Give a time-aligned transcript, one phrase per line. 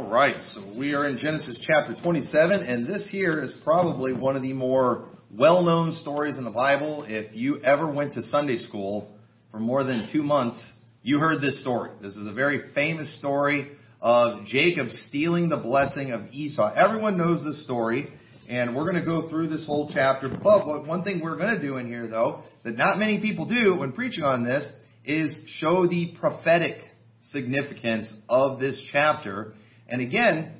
[0.00, 4.34] All right, so we are in Genesis chapter 27, and this here is probably one
[4.34, 7.04] of the more well known stories in the Bible.
[7.06, 9.10] If you ever went to Sunday school
[9.50, 11.90] for more than two months, you heard this story.
[12.00, 16.72] This is a very famous story of Jacob stealing the blessing of Esau.
[16.74, 18.10] Everyone knows this story,
[18.48, 20.30] and we're going to go through this whole chapter.
[20.30, 23.76] But one thing we're going to do in here, though, that not many people do
[23.76, 24.66] when preaching on this,
[25.04, 26.78] is show the prophetic
[27.20, 29.52] significance of this chapter
[29.90, 30.54] and again,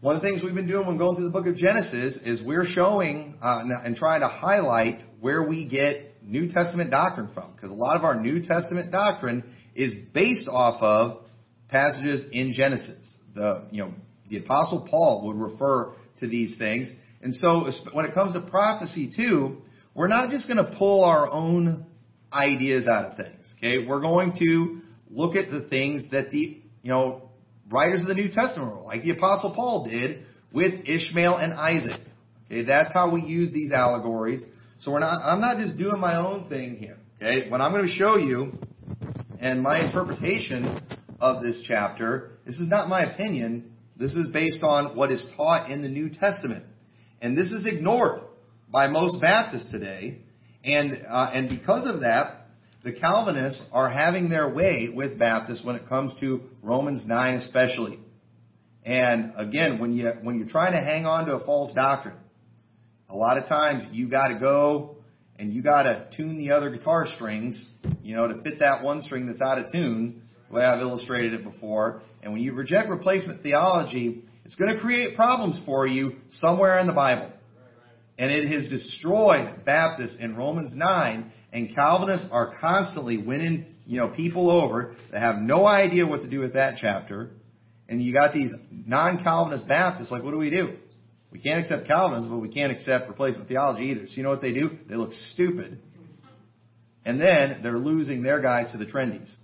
[0.00, 2.42] one of the things we've been doing when going through the book of Genesis is
[2.42, 7.52] we're showing uh, and trying to highlight where we get New Testament doctrine from.
[7.52, 11.24] Because a lot of our New Testament doctrine is based off of
[11.68, 13.16] passages in Genesis.
[13.34, 13.94] The, you know,
[14.28, 16.90] the apostle Paul would refer to these things.
[17.22, 19.58] And so when it comes to prophecy too,
[19.94, 21.86] we're not just going to pull our own
[22.32, 23.54] ideas out of things.
[23.58, 23.86] Okay?
[23.86, 27.30] We're going to look at the things that the, you know,
[27.72, 32.00] writers of the New Testament, like the Apostle Paul did with Ishmael and Isaac.
[32.46, 34.42] Okay, that's how we use these allegories.
[34.80, 36.98] So we're not, I'm not just doing my own thing here.
[37.16, 38.52] Okay, what I'm going to show you
[39.40, 40.80] and my interpretation
[41.20, 43.72] of this chapter, this is not my opinion.
[43.96, 46.64] This is based on what is taught in the New Testament.
[47.20, 48.22] And this is ignored
[48.70, 50.18] by most Baptists today.
[50.64, 52.41] And, uh, and because of that,
[52.84, 57.98] the Calvinists are having their way with Baptists when it comes to Romans 9 especially.
[58.84, 62.16] And again, when you when you're trying to hang on to a false doctrine,
[63.08, 64.96] a lot of times you got to go
[65.38, 67.64] and you got to tune the other guitar strings,
[68.02, 71.34] you know, to fit that one string that's out of tune, the way I've illustrated
[71.34, 72.02] it before.
[72.22, 76.86] And when you reject replacement theology, it's going to create problems for you somewhere in
[76.86, 77.32] the Bible.
[78.18, 84.08] And it has destroyed Baptists in Romans 9 and Calvinists are constantly winning, you know,
[84.08, 87.30] people over that have no idea what to do with that chapter.
[87.88, 90.76] And you got these non-Calvinist Baptists, like, what do we do?
[91.30, 94.06] We can't accept Calvinism, but we can't accept replacement theology either.
[94.06, 94.78] So you know what they do?
[94.88, 95.78] They look stupid.
[97.04, 99.34] And then they're losing their guys to the trendies.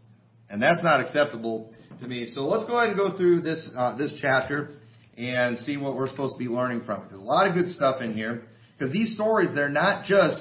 [0.48, 2.30] And that's not acceptable to me.
[2.32, 4.70] So let's go ahead and go through this, uh, this chapter
[5.16, 7.08] and see what we're supposed to be learning from it.
[7.08, 8.44] There's a lot of good stuff in here.
[8.78, 10.41] Because these stories, they're not just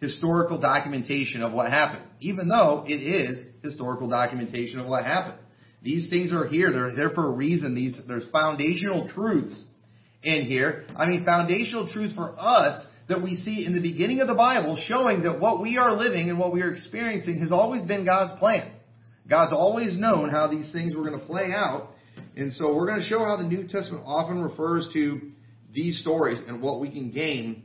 [0.00, 5.38] historical documentation of what happened, even though it is historical documentation of what happened.
[5.82, 6.72] These things are here.
[6.72, 7.74] They're there for a reason.
[7.74, 9.62] These, there's foundational truths
[10.22, 10.84] in here.
[10.96, 14.76] I mean, foundational truths for us that we see in the beginning of the Bible
[14.88, 18.38] showing that what we are living and what we are experiencing has always been God's
[18.38, 18.72] plan.
[19.28, 21.90] God's always known how these things were going to play out.
[22.36, 25.20] And so we're going to show how the New Testament often refers to
[25.72, 27.64] these stories and what we can gain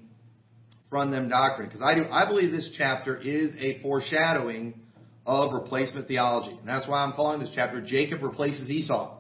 [0.96, 1.68] from them doctrine.
[1.68, 4.80] Because I do, I believe this chapter is a foreshadowing
[5.26, 6.58] of replacement theology.
[6.58, 9.18] And that's why I'm calling this chapter Jacob replaces Esau.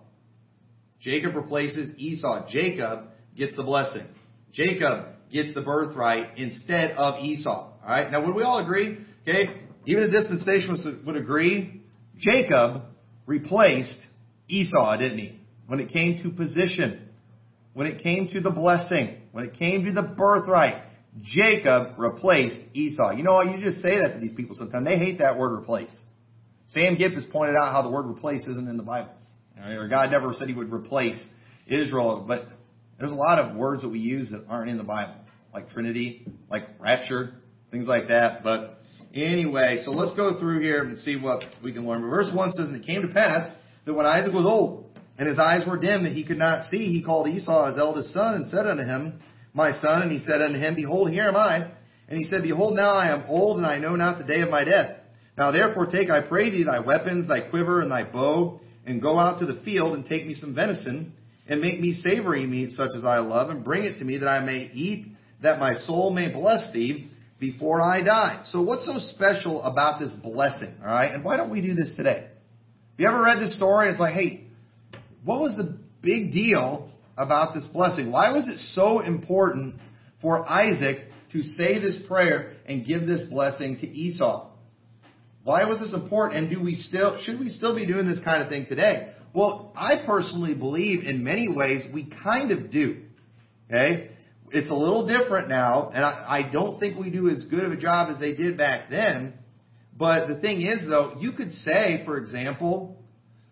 [1.01, 2.47] Jacob replaces Esau.
[2.49, 4.07] Jacob gets the blessing.
[4.53, 7.73] Jacob gets the birthright instead of Esau.
[7.83, 8.09] Alright?
[8.09, 8.99] Now would we all agree?
[9.23, 9.59] Okay?
[9.85, 11.81] Even a dispensationalist would agree.
[12.17, 12.83] Jacob
[13.25, 13.99] replaced
[14.47, 15.41] Esau, didn't he?
[15.67, 17.09] When it came to position.
[17.73, 19.17] When it came to the blessing.
[19.33, 20.84] When it came to the birthright.
[21.21, 23.11] Jacob replaced Esau.
[23.11, 23.47] You know what?
[23.47, 24.85] You just say that to these people sometimes.
[24.85, 25.95] They hate that word replace.
[26.67, 29.11] Sam Gipp has pointed out how the word replace isn't in the Bible.
[29.63, 31.23] Or God never said he would replace
[31.67, 32.45] Israel, but
[32.99, 35.15] there's a lot of words that we use that aren't in the Bible,
[35.53, 37.35] like Trinity, like rapture,
[37.71, 38.43] things like that.
[38.43, 38.79] But
[39.13, 42.01] anyway, so let's go through here and see what we can learn.
[42.01, 43.49] Verse 1 says, And it came to pass
[43.85, 44.85] that when Isaac was old,
[45.17, 48.13] and his eyes were dim, that he could not see, he called Esau his eldest
[48.13, 49.21] son, and said unto him,
[49.55, 50.03] my son?
[50.03, 51.71] And he said unto him, Behold, here am I.
[52.07, 54.49] And he said, Behold, now I am old, and I know not the day of
[54.49, 54.97] my death.
[55.38, 59.17] Now therefore take, I pray thee, thy weapons, thy quiver, and thy bow, and go
[59.17, 61.13] out to the field, and take me some venison,
[61.47, 64.27] and make me savory meat such as I love, and bring it to me that
[64.27, 65.07] I may eat,
[65.41, 68.43] that my soul may bless thee before I die.
[68.45, 70.75] So what's so special about this blessing?
[70.81, 72.27] All right, and why don't we do this today?
[72.27, 73.89] Have you ever read this story?
[73.89, 74.45] It's like, hey,
[75.23, 78.12] what was the big deal about this blessing.
[78.12, 79.76] Why was it so important
[80.22, 84.52] for Isaac to say this prayer and give this blessing to Esau?
[85.44, 88.41] Why was this important and do we still should we still be doing this kind
[88.41, 89.14] of thing today?
[89.34, 93.03] Well, I personally believe in many ways we kind of do.
[93.70, 94.12] Okay?
[94.52, 97.72] It's a little different now, and I, I don't think we do as good of
[97.72, 99.34] a job as they did back then.
[99.97, 103.03] But the thing is, though, you could say, for example,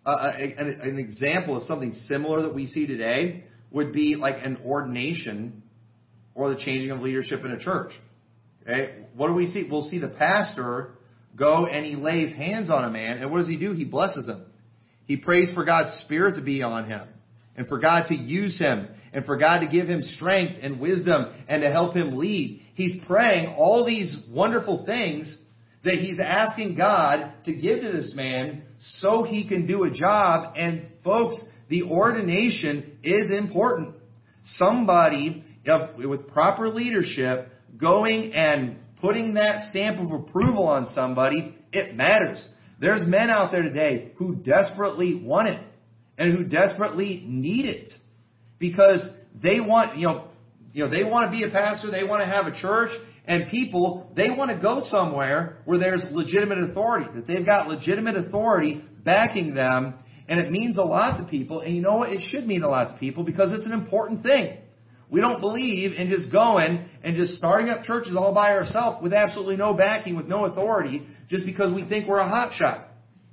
[0.06, 4.56] uh, an, an example of something similar that we see today would be like an
[4.64, 5.62] ordination
[6.34, 7.92] or the changing of leadership in a church.
[8.62, 9.04] Okay?
[9.14, 9.68] What do we see?
[9.70, 10.92] We'll see the pastor
[11.36, 13.72] go and he lays hands on a man, and what does he do?
[13.72, 14.46] He blesses him.
[15.06, 17.08] He prays for God's Spirit to be on him.
[17.56, 21.32] and for God to use him and for God to give him strength and wisdom
[21.48, 22.62] and to help him lead.
[22.74, 25.36] He's praying all these wonderful things
[25.84, 28.62] that he's asking God to give to this man
[28.98, 30.54] so he can do a job.
[30.56, 33.94] And folks, the ordination is important.
[34.44, 35.44] Somebody
[35.96, 42.46] with proper leadership going and putting that stamp of approval on somebody, it matters.
[42.80, 45.60] There's men out there today who desperately want it
[46.18, 47.88] and who desperately need it
[48.58, 49.08] because
[49.42, 50.28] they want, you know,
[50.72, 52.90] you know, they want to be a pastor, they want to have a church,
[53.26, 58.16] and people, they want to go somewhere where there's legitimate authority, that they've got legitimate
[58.16, 59.94] authority backing them,
[60.28, 62.10] and it means a lot to people, and you know what?
[62.10, 64.58] It should mean a lot to people because it's an important thing.
[65.10, 69.12] We don't believe in just going and just starting up churches all by ourselves with
[69.12, 72.86] absolutely no backing, with no authority, just because we think we're a hotshot.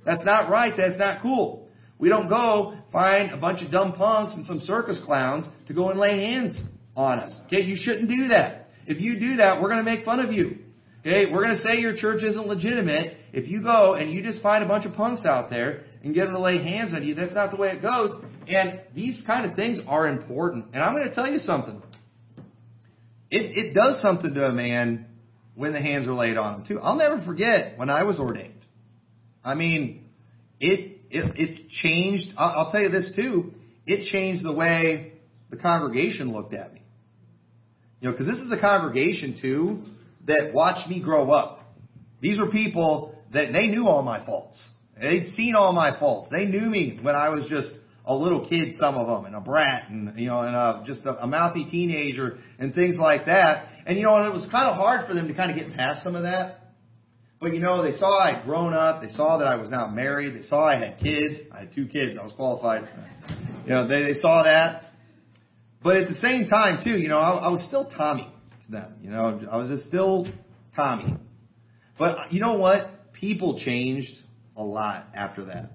[0.04, 0.74] That's not right.
[0.76, 1.68] That's not cool.
[1.98, 5.88] We don't go find a bunch of dumb punks and some circus clowns to go
[5.88, 6.58] and lay hands
[6.94, 7.40] on us.
[7.46, 8.68] Okay, you shouldn't do that.
[8.86, 10.58] If you do that, we're going to make fun of you.
[11.00, 13.16] Okay, we're going to say your church isn't legitimate.
[13.32, 16.24] If you go and you just find a bunch of punks out there and get
[16.24, 18.10] them to lay hands on you, that's not the way it goes.
[18.48, 20.66] And these kind of things are important.
[20.72, 21.82] And I'm going to tell you something.
[23.30, 25.06] It, it does something to a man
[25.54, 26.80] when the hands are laid on him too.
[26.80, 28.64] I'll never forget when I was ordained.
[29.44, 30.06] I mean,
[30.60, 32.34] it it, it changed.
[32.36, 33.52] I'll, I'll tell you this too.
[33.86, 35.12] It changed the way
[35.50, 36.82] the congregation looked at me.
[38.00, 39.84] You know, because this is a congregation too
[40.26, 41.60] that watched me grow up.
[42.20, 44.62] These were people that they knew all my faults.
[45.00, 46.28] They'd seen all my faults.
[46.30, 47.72] They knew me when I was just
[48.04, 51.04] a little kid, some of them, and a brat, and you know, and a, just
[51.06, 53.68] a, a mouthy teenager, and things like that.
[53.86, 55.76] And you know, and it was kind of hard for them to kind of get
[55.76, 56.58] past some of that.
[57.40, 59.02] But you know, they saw I'd grown up.
[59.02, 60.34] They saw that I was now married.
[60.34, 61.40] They saw I had kids.
[61.52, 62.16] I had two kids.
[62.20, 62.88] I was qualified.
[63.64, 64.84] You know, they, they saw that.
[65.82, 68.32] But at the same time, too, you know, I, I was still Tommy
[68.66, 68.94] to them.
[69.00, 70.28] You know, I was just still
[70.76, 71.16] Tommy.
[71.98, 73.12] But you know what?
[73.12, 74.12] People changed
[74.56, 75.72] a lot after that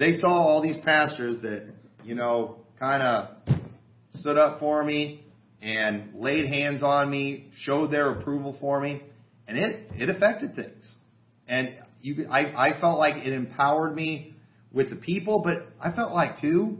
[0.00, 1.68] they saw all these pastors that,
[2.02, 3.58] you know, kind of
[4.14, 5.22] stood up for me
[5.60, 9.02] and laid hands on me, showed their approval for me,
[9.46, 10.94] and it, it affected things.
[11.46, 11.68] And
[12.00, 14.34] you, I, I felt like it empowered me
[14.72, 16.78] with the people, but I felt like too,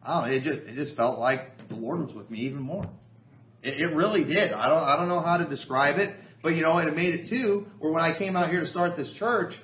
[0.00, 2.62] I don't know, it just, it just felt like the Lord was with me even
[2.62, 2.88] more.
[3.64, 4.52] It, it really did.
[4.52, 7.28] I don't, I don't know how to describe it, but you know, it made it
[7.28, 9.54] too, where when I came out here to start this church,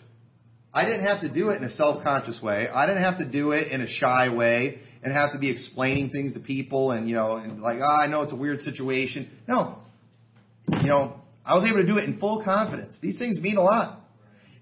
[0.72, 2.68] I didn't have to do it in a self-conscious way.
[2.68, 6.10] I didn't have to do it in a shy way and have to be explaining
[6.10, 9.30] things to people and, you know, and like, oh, I know it's a weird situation.
[9.46, 9.78] No.
[10.68, 12.98] You know, I was able to do it in full confidence.
[13.00, 14.00] These things mean a lot.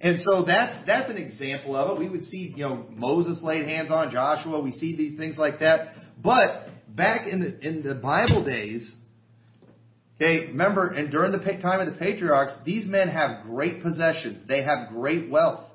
[0.01, 2.01] And so that's, that's an example of it.
[2.01, 4.61] We would see, you know, Moses laid hands on Joshua.
[4.61, 5.95] We see these things like that.
[6.23, 8.95] But back in the, in the Bible days,
[10.17, 14.45] okay, remember, and during the time of the patriarchs, these men have great possessions.
[14.47, 15.66] They have great wealth.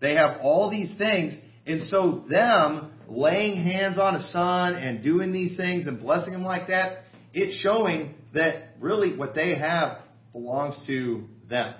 [0.00, 1.36] They have all these things.
[1.66, 6.42] And so them laying hands on a son and doing these things and blessing him
[6.42, 9.98] like that, it's showing that really what they have
[10.32, 11.74] belongs to them.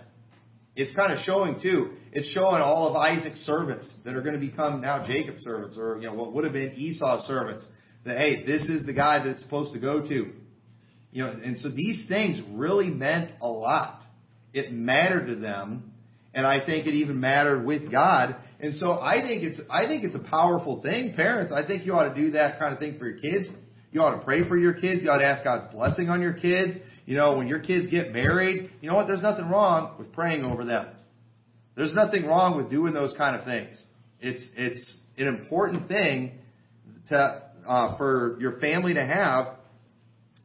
[0.77, 1.93] It's kind of showing too.
[2.13, 5.97] It's showing all of Isaac's servants that are going to become now Jacob's servants, or
[6.01, 7.67] you know what would have been Esau's servants.
[8.05, 10.33] That hey, this is the guy that it's supposed to go to.
[11.13, 14.03] You know, and so these things really meant a lot.
[14.53, 15.90] It mattered to them
[16.35, 18.37] and I think it even mattered with God.
[18.61, 21.53] And so I think it's I think it's a powerful thing, parents.
[21.53, 23.49] I think you ought to do that kind of thing for your kids.
[23.93, 25.03] You ought to pray for your kids.
[25.03, 26.77] You ought to ask God's blessing on your kids.
[27.07, 29.09] You know, when your kids get married, you know what?
[29.09, 30.89] There's nothing wrong with praying over them.
[31.77, 33.83] There's nothing wrong with doing those kind of things.
[34.21, 36.39] It's it's an important thing
[37.09, 39.57] to uh, for your family to have,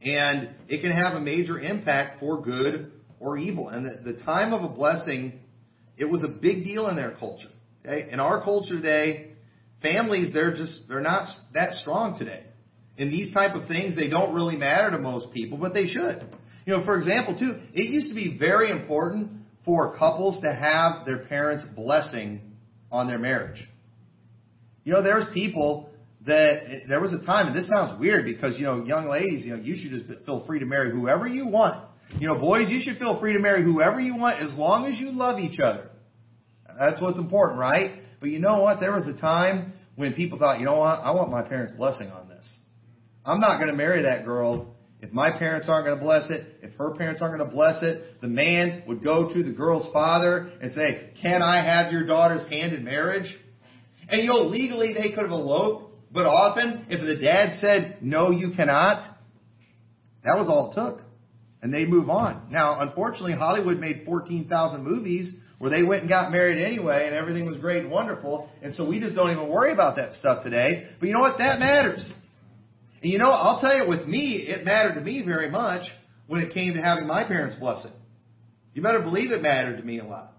[0.01, 3.69] and it can have a major impact for good or evil.
[3.69, 5.41] And the, the time of a blessing
[5.97, 7.49] it was a big deal in their culture.
[7.85, 8.09] Okay?
[8.11, 9.31] In our culture today,
[9.81, 12.43] families they're just they're not that strong today.
[12.97, 16.25] In these type of things, they don't really matter to most people, but they should.
[16.65, 19.31] You know, for example, too, it used to be very important
[19.65, 22.41] for couples to have their parents' blessing
[22.91, 23.61] on their marriage.
[24.83, 25.89] You know, there's people
[26.25, 29.55] that there was a time, and this sounds weird because you know, young ladies, you
[29.55, 31.87] know, you should just feel free to marry whoever you want.
[32.19, 34.99] You know, boys, you should feel free to marry whoever you want as long as
[34.99, 35.89] you love each other.
[36.79, 37.99] That's what's important, right?
[38.19, 38.79] But you know what?
[38.79, 40.99] There was a time when people thought, you know what?
[40.99, 42.45] I want my parents' blessing on this.
[43.25, 46.47] I'm not going to marry that girl if my parents aren't going to bless it,
[46.63, 49.91] if her parents aren't going to bless it, the man would go to the girl's
[49.93, 53.31] father and say, Can I have your daughter's hand in marriage?
[54.09, 58.31] And you know, legally they could have eloped But often, if the dad said, no,
[58.31, 59.15] you cannot,
[60.23, 61.01] that was all it took.
[61.65, 62.49] And they move on.
[62.51, 67.47] Now, unfortunately, Hollywood made 14,000 movies where they went and got married anyway and everything
[67.47, 68.51] was great and wonderful.
[68.61, 70.87] And so we just don't even worry about that stuff today.
[70.99, 71.39] But you know what?
[71.39, 72.07] That matters.
[73.01, 75.87] And you know, I'll tell you, with me, it mattered to me very much
[76.27, 77.93] when it came to having my parents' blessing.
[78.75, 80.33] You better believe it mattered to me a lot.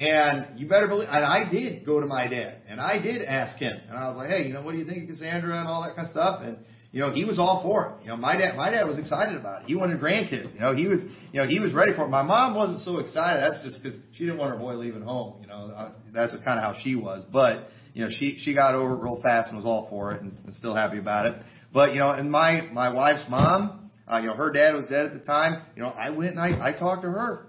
[0.00, 3.56] And you better believe, and I did go to my dad, and I did ask
[3.58, 5.68] him, and I was like, hey, you know, what do you think of Cassandra and
[5.68, 6.42] all that kind of stuff?
[6.42, 6.58] And
[6.90, 8.02] you know, he was all for it.
[8.04, 9.66] You know, my dad, my dad was excited about it.
[9.66, 10.54] He wanted grandkids.
[10.54, 11.00] You know, he was,
[11.32, 12.08] you know, he was ready for it.
[12.08, 13.42] My mom wasn't so excited.
[13.42, 15.34] That's just because she didn't want her boy leaving home.
[15.42, 17.24] You know, uh, that's kind of how she was.
[17.30, 20.22] But you know, she she got over it real fast and was all for it,
[20.22, 21.42] and, and still happy about it.
[21.74, 25.04] But you know, and my my wife's mom, uh, you know, her dad was dead
[25.04, 25.62] at the time.
[25.76, 27.48] You know, I went and I I talked to her,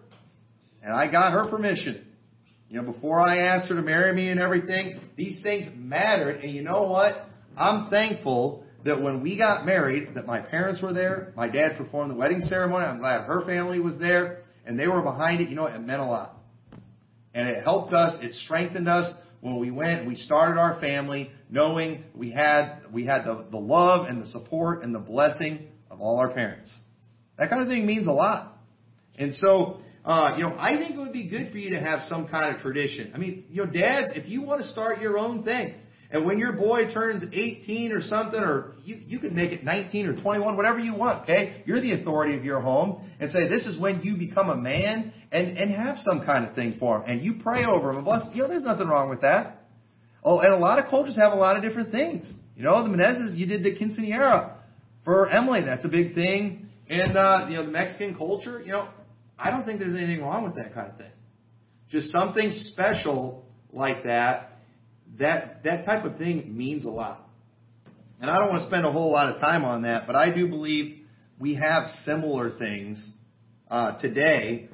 [0.83, 2.05] and I got her permission.
[2.69, 6.43] You know, before I asked her to marry me and everything, these things mattered.
[6.43, 7.15] And you know what?
[7.57, 11.33] I'm thankful that when we got married, that my parents were there.
[11.35, 12.85] My dad performed the wedding ceremony.
[12.85, 15.49] I'm glad her family was there, and they were behind it.
[15.49, 16.37] You know, it meant a lot,
[17.33, 18.15] and it helped us.
[18.21, 20.07] It strengthened us when we went.
[20.07, 24.83] We started our family knowing we had we had the, the love and the support
[24.83, 26.73] and the blessing of all our parents.
[27.37, 28.57] That kind of thing means a lot,
[29.17, 29.79] and so.
[30.05, 32.55] Uh, you know, I think it would be good for you to have some kind
[32.55, 33.11] of tradition.
[33.13, 35.75] I mean, you know, dads, if you want to start your own thing,
[36.11, 40.07] and when your boy turns 18 or something, or you, you can make it 19
[40.07, 41.61] or 21, whatever you want, okay?
[41.65, 45.13] You're the authority of your home and say, this is when you become a man
[45.31, 47.03] and, and have some kind of thing for him.
[47.09, 49.67] And you pray over him and bless You know, there's nothing wrong with that.
[50.23, 52.33] Oh, and a lot of cultures have a lot of different things.
[52.55, 54.55] You know, the Menezes, you did the quinceanera
[55.05, 55.61] for Emily.
[55.61, 56.69] That's a big thing.
[56.89, 58.89] And, uh, you know, the Mexican culture, you know,
[59.37, 61.11] I don't think there's anything wrong with that kind of thing.
[61.89, 64.48] Just something special like that,
[65.17, 67.27] that, that type of thing means a lot.
[68.21, 70.33] And I don't want to spend a whole lot of time on that, but I
[70.33, 70.99] do believe
[71.39, 73.09] we have similar things
[73.69, 74.69] uh, today.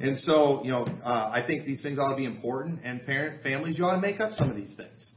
[0.00, 3.42] And so, you know, uh, I think these things ought to be important, and parent
[3.42, 5.10] families, you ought to make up some of these things,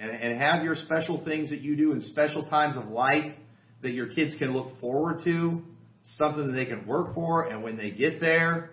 [0.00, 3.32] and, and have your special things that you do in special times of life
[3.82, 5.62] that your kids can look forward to,
[6.16, 8.70] something that they can work for, and when they get there,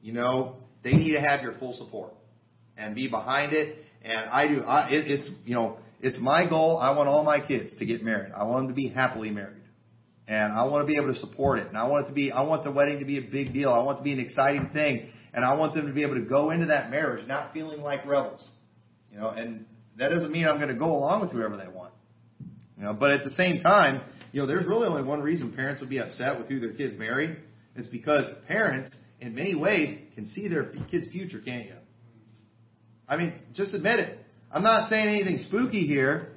[0.00, 2.14] you know, they need to have your full support
[2.78, 3.84] and be behind it.
[4.02, 4.62] And I do.
[4.62, 6.78] I, it, it's you know, it's my goal.
[6.78, 8.32] I want all my kids to get married.
[8.32, 9.62] I want them to be happily married,
[10.28, 11.68] and I want to be able to support it.
[11.68, 12.30] And I want it to be.
[12.32, 13.70] I want the wedding to be a big deal.
[13.70, 16.14] I want it to be an exciting thing, and I want them to be able
[16.14, 18.48] to go into that marriage not feeling like rebels.
[19.12, 19.64] You know, and
[19.98, 21.92] that doesn't mean I'm going to go along with whoever they want.
[22.76, 25.80] You know, but at the same time, you know, there's really only one reason parents
[25.80, 27.38] would be upset with who their kids marry.
[27.74, 31.74] It's because parents, in many ways, can see their kid's future, can't you?
[33.08, 34.18] I mean, just admit it.
[34.50, 36.32] I'm not saying anything spooky here,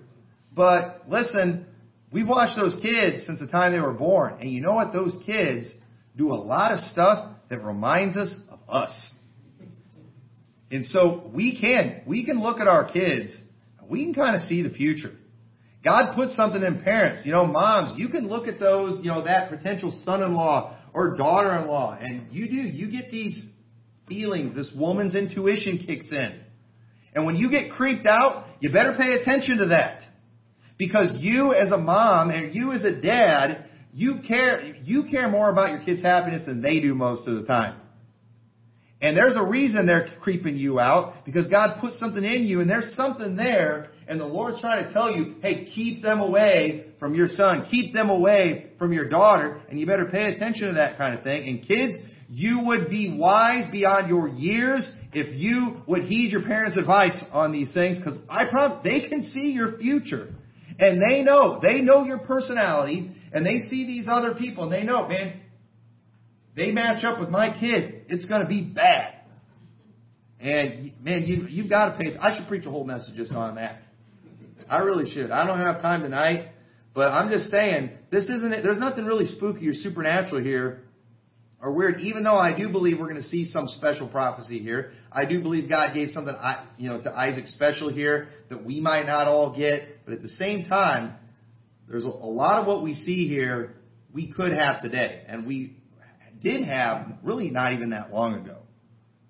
[0.53, 1.65] but listen,
[2.11, 4.93] we've watched those kids since the time they were born, and you know what?
[4.93, 5.73] Those kids
[6.15, 9.11] do a lot of stuff that reminds us of us.
[10.71, 13.41] And so we can, we can look at our kids,
[13.89, 15.13] we can kind of see the future.
[15.83, 17.21] God put something in parents.
[17.25, 21.99] You know, moms, you can look at those, you know, that potential son-in-law or daughter-in-law,
[22.01, 23.45] and you do, you get these
[24.07, 26.41] feelings, this woman's intuition kicks in.
[27.13, 30.01] And when you get creeped out, you better pay attention to that.
[30.77, 35.49] Because you as a mom and you as a dad, you care, you care more
[35.51, 37.79] about your kids' happiness than they do most of the time.
[39.01, 42.69] And there's a reason they're creeping you out because God put something in you and
[42.69, 47.15] there's something there and the Lord's trying to tell you, hey, keep them away from
[47.15, 47.65] your son.
[47.71, 51.23] Keep them away from your daughter and you better pay attention to that kind of
[51.23, 51.47] thing.
[51.47, 51.93] And kids,
[52.29, 57.51] you would be wise beyond your years if you would heed your parents' advice on
[57.51, 60.33] these things because I promise they can see your future.
[60.77, 64.83] And they know, they know your personality and they see these other people and they
[64.83, 65.41] know, man,
[66.55, 69.15] they match up with my kid, it's going to be bad.
[70.39, 72.17] And man, you you've got to pay.
[72.17, 73.81] I should preach a whole message just on that.
[74.69, 75.31] I really should.
[75.31, 76.51] I don't have time tonight,
[76.93, 78.49] but I'm just saying this isn't.
[78.63, 80.83] There's nothing really spooky or supernatural here,
[81.61, 81.99] or weird.
[82.01, 85.41] Even though I do believe we're going to see some special prophecy here, I do
[85.41, 86.35] believe God gave something,
[86.77, 90.05] you know, to Isaac special here that we might not all get.
[90.05, 91.15] But at the same time,
[91.87, 93.75] there's a lot of what we see here
[94.13, 95.77] we could have today, and we
[96.41, 98.59] did have really not even that long ago.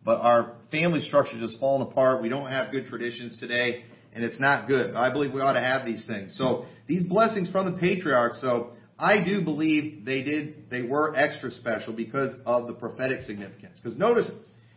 [0.04, 2.22] But our family structure just fallen apart.
[2.22, 3.84] We don't have good traditions today,
[4.14, 4.96] and it's not good.
[4.96, 6.38] I believe we ought to have these things.
[6.38, 11.52] So these blessings from the patriarchs, so I do believe they did, they were extra
[11.52, 13.80] special because of the prophetic significance.
[13.82, 14.30] Because notice,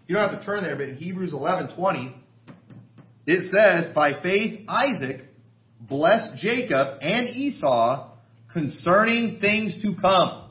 [0.06, 2.14] you don't have to turn there, but in Hebrews 11:20,
[3.26, 5.24] it says, "By faith Isaac,
[5.80, 8.10] blessed Jacob and Esau
[8.52, 10.50] concerning things to come.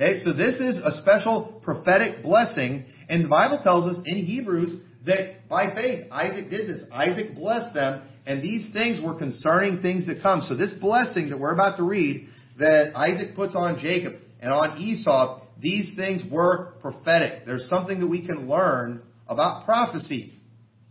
[0.00, 4.80] Okay, so this is a special prophetic blessing, and the Bible tells us in Hebrews
[5.06, 6.84] that by faith Isaac did this.
[6.92, 10.42] Isaac blessed them, and these things were concerning things to come.
[10.42, 14.78] So this blessing that we're about to read that Isaac puts on Jacob and on
[14.78, 17.44] Esau, these things were prophetic.
[17.44, 20.34] There's something that we can learn about prophecy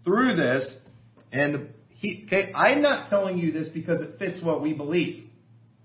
[0.04, 0.76] through this.
[1.32, 5.26] And the, he, okay, I'm not telling you this because it fits what we believe.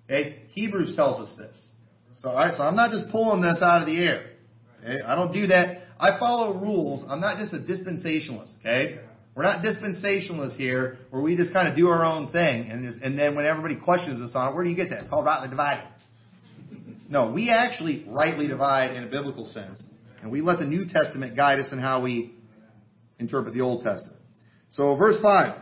[0.04, 1.66] Okay, Hebrews tells us this.
[2.20, 4.30] So, all right, so I'm not just pulling this out of the air.
[4.82, 5.82] Okay, I don't do that.
[5.98, 7.04] I follow rules.
[7.08, 8.58] I'm not just a dispensationalist.
[8.60, 8.98] Okay,
[9.34, 13.02] we're not dispensationalists here, where we just kind of do our own thing, and just,
[13.02, 15.00] and then when everybody questions us on it, where do you get that?
[15.00, 15.86] It's called rightly dividing.
[17.12, 19.82] No, we actually rightly divide in a biblical sense,
[20.22, 22.34] and we let the New Testament guide us in how we
[23.18, 24.16] interpret the Old Testament.
[24.70, 25.60] So, verse five.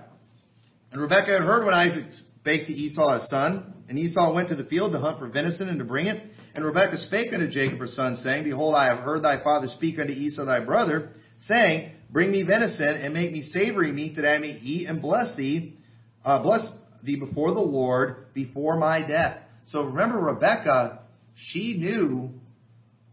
[0.93, 2.05] And Rebekah had heard when Isaac
[2.39, 5.69] spake to Esau his son, and Esau went to the field to hunt for venison
[5.69, 6.23] and to bring it.
[6.55, 9.99] And Rebekah spake unto Jacob her son, saying, Behold, I have heard thy father speak
[9.99, 11.11] unto Esau thy brother,
[11.49, 15.37] saying, Bring me venison and make me savory meat that I may eat and bless
[15.37, 15.79] thee,
[16.25, 16.69] uh, bless
[17.03, 19.39] thee before the Lord before my death.
[19.67, 21.00] So remember, Rebecca,
[21.49, 22.31] she knew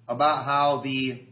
[0.07, 1.24] about how the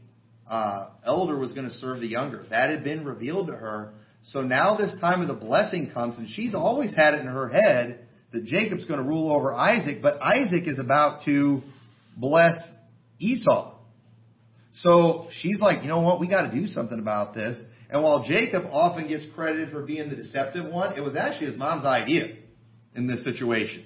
[0.47, 2.45] uh, elder was going to serve the younger.
[2.49, 3.93] That had been revealed to her.
[4.23, 7.49] So now this time of the blessing comes, and she's always had it in her
[7.49, 11.61] head that Jacob's going to rule over Isaac, but Isaac is about to
[12.17, 12.55] bless
[13.19, 13.77] Esau.
[14.73, 16.19] So she's like, you know what?
[16.19, 17.55] We got to do something about this.
[17.89, 21.57] And while Jacob often gets credited for being the deceptive one, it was actually his
[21.57, 22.35] mom's idea
[22.95, 23.85] in this situation.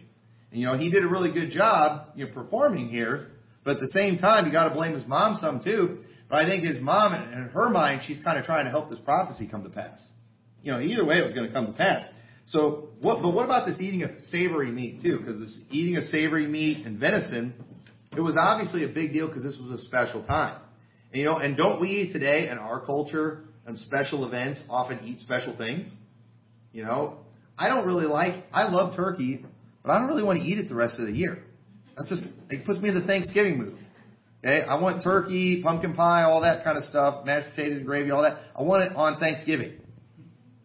[0.52, 3.28] You know, he did a really good job, you know, performing here.
[3.64, 6.00] But at the same time, you got to blame his mom some too.
[6.30, 9.00] But I think his mom, in her mind, she's kind of trying to help this
[9.00, 10.02] prophecy come to pass.
[10.64, 12.08] You know, either way, it was going to come to pass.
[12.46, 13.22] So, what?
[13.22, 15.20] But what about this eating of savory meat too?
[15.20, 17.54] Because this eating of savory meat and venison,
[18.16, 20.62] it was obviously a big deal because this was a special time.
[21.12, 25.22] And, you know, and don't we today in our culture and special events often eat
[25.22, 25.92] special things?
[26.72, 27.20] You know,
[27.58, 28.46] I don't really like.
[28.52, 29.46] I love turkey,
[29.84, 31.44] but I don't really want to eat it the rest of the year.
[31.96, 33.78] That's just it puts me in the Thanksgiving mood.
[34.44, 38.12] Okay, I want turkey, pumpkin pie, all that kind of stuff, mashed potatoes and gravy,
[38.12, 38.38] all that.
[38.56, 39.74] I want it on Thanksgiving.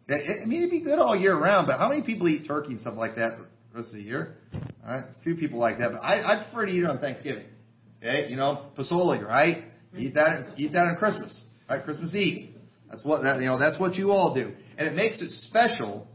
[0.09, 2.73] Okay, I mean, it'd be good all year round, but how many people eat turkey
[2.73, 4.37] and stuff like that the rest of the year?
[4.87, 6.99] All right, a few people like that, but I, I prefer to eat it on
[6.99, 7.47] Thanksgiving.
[7.99, 9.65] Okay, you know, pozole, right?
[9.97, 11.83] Eat that, eat that on Christmas, right?
[11.85, 12.51] Christmas Eve.
[12.91, 13.59] That's what that, you know.
[13.59, 16.07] That's what you all do, and it makes it special,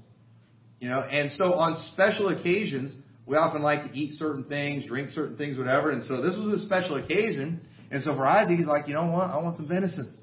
[0.79, 0.99] you know.
[0.99, 5.57] And so on special occasions, we often like to eat certain things, drink certain things,
[5.57, 5.91] whatever.
[5.91, 7.61] And so this was a special occasion.
[7.91, 9.29] And so for Isaac, he's like, you know what?
[9.29, 10.13] I want some venison.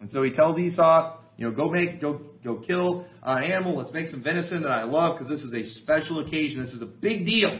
[0.00, 3.76] And so he tells Esau, you know, go make, go, go kill an animal.
[3.76, 6.64] Let's make some venison that I love because this is a special occasion.
[6.64, 7.58] This is a big deal.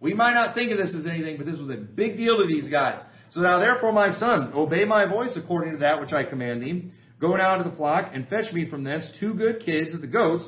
[0.00, 2.46] We might not think of this as anything, but this was a big deal to
[2.46, 3.02] these guys.
[3.32, 6.90] So now therefore, my son, obey my voice according to that which I command thee.
[7.20, 10.06] Go now to the flock and fetch me from thence two good kids of the
[10.06, 10.44] goats,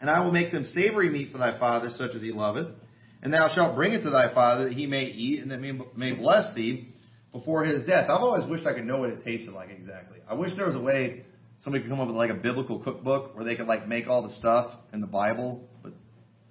[0.00, 2.68] and I will make them savory meat for thy father, such as he loveth.
[3.22, 5.60] And thou shalt bring it to thy father, that he may eat, and that
[5.96, 6.88] may bless thee
[7.32, 8.08] before his death.
[8.08, 10.18] I've always wished I could know what it tasted like exactly.
[10.28, 11.24] I wish there was a way
[11.60, 14.22] somebody could come up with like a biblical cookbook where they could like make all
[14.22, 15.92] the stuff in the Bible, but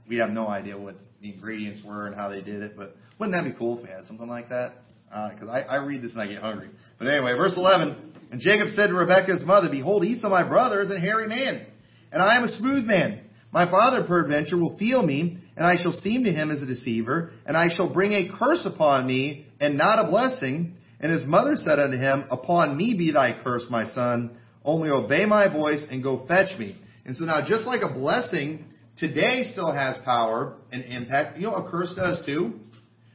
[0.07, 2.75] we have no idea what the ingredients were and how they did it.
[2.75, 4.73] But wouldn't that be cool if we had something like that?
[5.07, 6.69] Because uh, I, I read this and I get hungry.
[6.97, 8.13] But anyway, verse 11.
[8.31, 11.65] And Jacob said to Rebekah's mother, Behold, Esau my brother is a hairy man,
[12.11, 13.21] and I am a smooth man.
[13.55, 17.31] My father peradventure will feel me, and I shall seem to him as a deceiver,
[17.45, 20.75] and I shall bring a curse upon me, and not a blessing.
[20.99, 24.37] And his mother said unto him, Upon me be thy curse, my son.
[24.65, 26.77] Only obey my voice and go fetch me.
[27.05, 28.65] And so now, just like a blessing
[28.97, 32.59] today still has power and impact, you know a curse does too?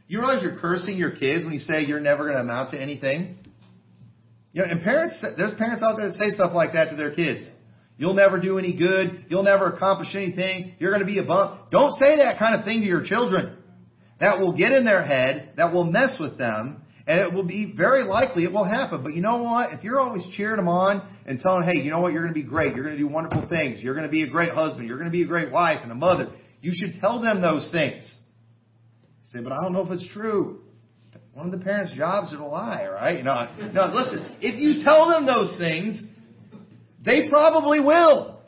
[0.09, 2.81] You realize you're cursing your kids when you say you're never going to amount to
[2.81, 3.37] anything?
[4.55, 7.14] You know, and parents, there's parents out there that say stuff like that to their
[7.14, 7.46] kids.
[8.00, 9.26] You'll never do any good.
[9.28, 10.74] You'll never accomplish anything.
[10.78, 11.70] You're going to be a bump.
[11.70, 13.58] Don't say that kind of thing to your children.
[14.20, 15.52] That will get in their head.
[15.58, 16.82] That will mess with them.
[17.06, 19.02] And it will be very likely it will happen.
[19.02, 19.74] But you know what?
[19.74, 22.14] If you're always cheering them on and telling them, hey, you know what?
[22.14, 22.74] You're going to be great.
[22.74, 23.82] You're going to do wonderful things.
[23.82, 24.88] You're going to be a great husband.
[24.88, 26.32] You're going to be a great wife and a mother.
[26.62, 28.10] You should tell them those things.
[29.24, 30.60] say, but I don't know if it's true.
[31.34, 33.22] One of the parents' jobs is to lie, right?
[33.22, 34.36] No, no, listen.
[34.40, 36.02] If you tell them those things,
[37.04, 38.40] they probably will.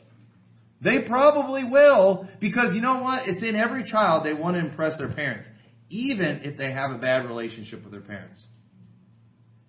[0.81, 3.27] They probably will because you know what?
[3.27, 5.47] It's in every child they want to impress their parents,
[5.89, 8.43] even if they have a bad relationship with their parents.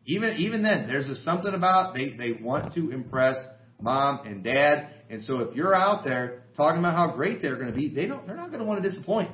[0.06, 3.36] Even even then, there's a something about they they want to impress
[3.80, 7.68] mom and dad, And so if you're out there talking about how great they're going
[7.68, 9.30] to be, they don't, they're not going to want to disappoint.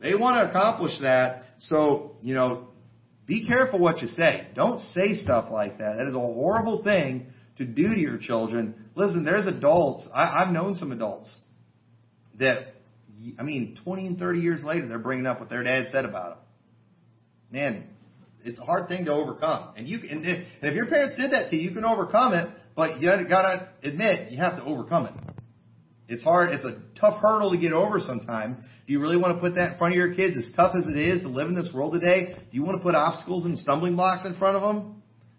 [0.00, 1.44] They want to accomplish that.
[1.58, 2.68] So, you know,
[3.26, 4.46] be careful what you say.
[4.54, 5.96] Don't say stuff like that.
[5.98, 7.26] That is a horrible thing
[7.58, 8.74] to do to your children.
[8.94, 10.08] Listen, there's adults.
[10.14, 11.32] I, I've known some adults
[12.38, 12.74] that,
[13.38, 16.30] I mean, 20 and 30 years later, they're bringing up what their dad said about
[16.30, 16.38] them.
[17.50, 17.84] Man,
[18.44, 19.74] it's a hard thing to overcome.
[19.76, 22.34] And you and if, and if your parents did that to you, you can overcome
[22.34, 22.48] it.
[22.76, 25.14] But you gotta admit, you have to overcome it.
[26.08, 26.50] It's hard.
[26.50, 28.64] It's a tough hurdle to get over sometime.
[28.86, 30.36] Do you really want to put that in front of your kids?
[30.36, 32.82] As tough as it is to live in this world today, do you want to
[32.82, 34.97] put obstacles and stumbling blocks in front of them?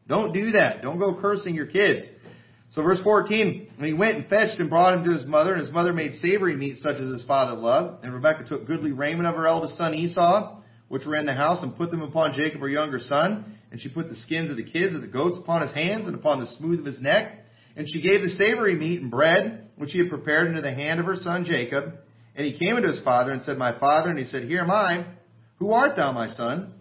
[0.10, 0.82] Don't do that.
[0.82, 2.04] Don't go cursing your kids.
[2.72, 5.62] So verse 14, and he went and fetched and brought him to his mother, and
[5.62, 8.04] his mother made savory meat such as his father loved.
[8.04, 11.63] And Rebekah took goodly raiment of her eldest son Esau, which were in the house,
[11.63, 13.58] and put them upon Jacob her younger son.
[13.72, 16.15] And she put the skins of the kids of the goats upon his hands and
[16.15, 17.34] upon the smooth of his neck.
[17.76, 21.00] And she gave the savory meat and bread, which she had prepared into the hand
[21.00, 21.93] of her son Jacob.
[22.36, 24.10] And he came unto his father and said, My father.
[24.10, 25.06] And he said, Here am I.
[25.60, 26.74] Who art thou, my son?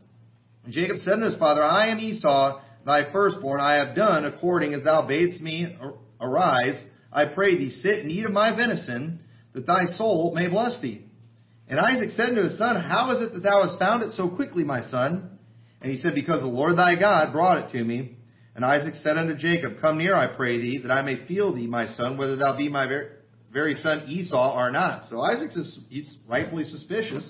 [0.65, 4.75] And Jacob said unto his father, I am Esau thy firstborn, I have done according
[4.75, 5.77] as thou badest me.
[6.21, 9.21] Arise, I pray thee, sit and eat of my venison,
[9.55, 11.05] that thy soul may bless thee.
[11.69, 14.29] And Isaac said to his son, How is it that thou hast found it so
[14.29, 15.39] quickly, my son?
[15.81, 18.17] And he said, Because the Lord thy God brought it to me.
[18.55, 21.67] And Isaac said unto Jacob, Come near, I pray thee, that I may feel thee,
[21.67, 22.89] my son, whether thou be my
[23.53, 25.05] very son Esau or not.
[25.09, 27.29] So Isaac is he's rightfully suspicious.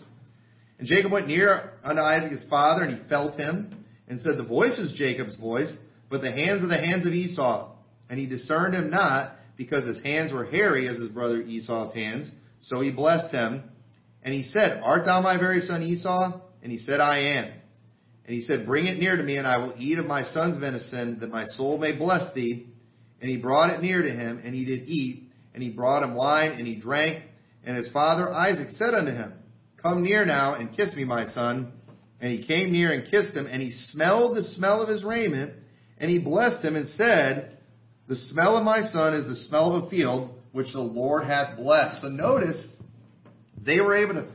[0.79, 4.45] And Jacob went near unto Isaac his father, and he felt him and said, The
[4.45, 5.73] voice is Jacob's voice,
[6.11, 7.75] but the hands are the hands of Esau.
[8.11, 12.31] And he discerned him not, because his hands were hairy as his brother Esau's hands.
[12.63, 13.65] So he blessed him.
[14.23, 16.41] And he said, Art thou my very son Esau?
[16.63, 17.53] And he said, I am.
[18.25, 20.59] And he said, Bring it near to me, and I will eat of my son's
[20.59, 22.69] venison, that my soul may bless thee.
[23.21, 25.31] And he brought it near to him, and he did eat.
[25.55, 27.25] And he brought him wine, and he drank.
[27.65, 29.33] And his father Isaac said unto him,
[29.83, 31.73] Come near now, and kiss me, my son.
[32.21, 35.53] And he came near and kissed him, and he smelled the smell of his raiment,
[35.99, 37.59] and he blessed him and said,
[38.09, 41.57] The smell of my son is the smell of a field which the Lord hath
[41.57, 42.03] blessed.
[42.03, 42.67] So notice,
[43.65, 44.27] they were able to,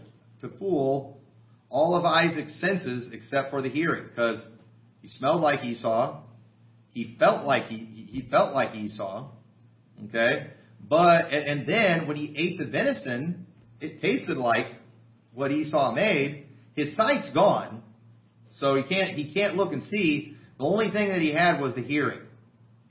[0.42, 1.18] to fool
[1.70, 4.42] all of Isaac's senses except for the hearing, because
[5.02, 6.22] he smelled like Esau,
[6.92, 9.32] he felt like he, he felt like Esau,
[10.08, 10.52] okay?
[10.88, 13.48] But, and then when he ate the venison,
[13.82, 14.68] it tasted like
[15.34, 16.43] what Esau made,
[16.76, 17.84] his sight's gone,
[18.56, 20.36] so he can't he can't look and see.
[20.58, 22.22] The only thing that he had was the hearing,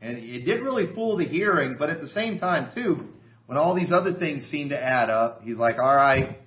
[0.00, 1.76] and it did really fool the hearing.
[1.78, 3.08] But at the same time, too,
[3.46, 6.38] when all these other things seem to add up, he's like, "All right,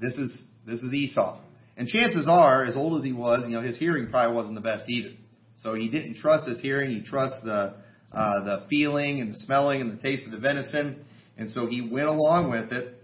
[0.00, 1.38] this is this is Esau."
[1.76, 4.60] And chances are, as old as he was, you know, his hearing probably wasn't the
[4.60, 5.14] best either.
[5.56, 6.90] So he didn't trust his hearing.
[6.90, 7.74] He trusts the
[8.12, 11.04] uh, the feeling and the smelling and the taste of the venison,
[11.38, 12.98] and so he went along with it.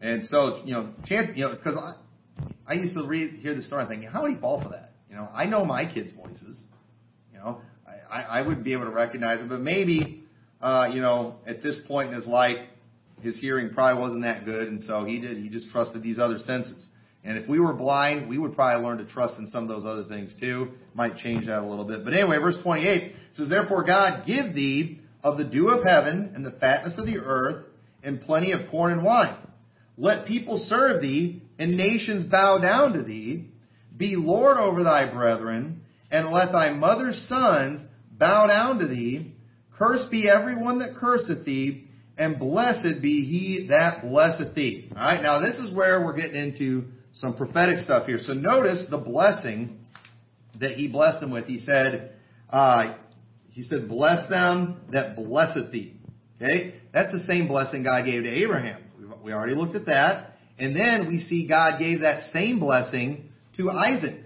[0.00, 1.94] And so, you know, chance, you know, because
[2.66, 4.92] I used to read, hear the story thinking, how would he fall for that?
[5.08, 6.60] You know, I know my kids' voices.
[7.32, 10.24] You know, I, I, I would be able to recognize it, but maybe,
[10.60, 12.58] uh, you know, at this point in his life,
[13.22, 15.38] his hearing probably wasn't that good, and so he did.
[15.38, 16.88] He just trusted these other senses.
[17.24, 19.84] And if we were blind, we would probably learn to trust in some of those
[19.84, 20.68] other things too.
[20.94, 22.04] Might change that a little bit.
[22.04, 26.46] But anyway, verse 28 says, Therefore God give thee of the dew of heaven and
[26.46, 27.64] the fatness of the earth
[28.04, 29.36] and plenty of corn and wine.
[29.98, 33.48] Let people serve thee and nations bow down to thee.
[33.96, 39.34] Be Lord over thy brethren, and let thy mother's sons bow down to thee.
[39.78, 41.88] Cursed be everyone that curseth thee,
[42.18, 44.90] and blessed be he that blesseth thee.
[44.92, 48.18] Alright, now this is where we're getting into some prophetic stuff here.
[48.20, 49.78] So notice the blessing
[50.60, 51.46] that he blessed them with.
[51.46, 52.12] He said,
[52.50, 52.96] uh,
[53.50, 55.96] he said, bless them that blesseth thee.
[56.36, 56.74] Okay?
[56.92, 58.82] That's the same blessing God gave to Abraham.
[59.22, 60.35] We already looked at that.
[60.58, 64.20] And then we see God gave that same blessing to Isaac.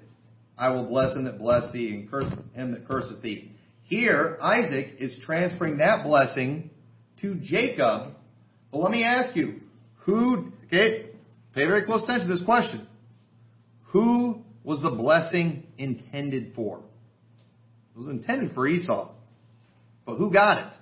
[0.57, 3.53] I will bless him that bless thee and curse him that curseth thee.
[3.85, 6.71] Here, Isaac is transferring that blessing
[7.23, 8.13] to Jacob.
[8.71, 9.61] But let me ask you,
[10.05, 11.07] who, okay,
[11.55, 12.87] pay very close attention to this question.
[13.87, 16.83] Who was the blessing intended for?
[17.95, 19.11] It was intended for Esau.
[20.07, 20.73] But who got it?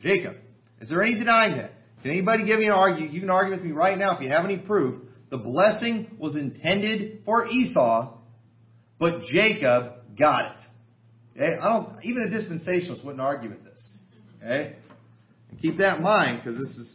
[0.00, 0.36] Jacob.
[0.80, 1.70] Is there any denying that?
[2.06, 3.14] Can anybody give me an argument?
[3.14, 5.02] You can argue with me right now if you have any proof.
[5.30, 8.18] The blessing was intended for Esau,
[9.00, 10.60] but Jacob got it.
[11.34, 11.58] Okay?
[11.60, 13.90] I don't, even a dispensationalist wouldn't argue with this.
[14.36, 14.76] Okay?
[15.50, 16.94] And keep that in mind because this is,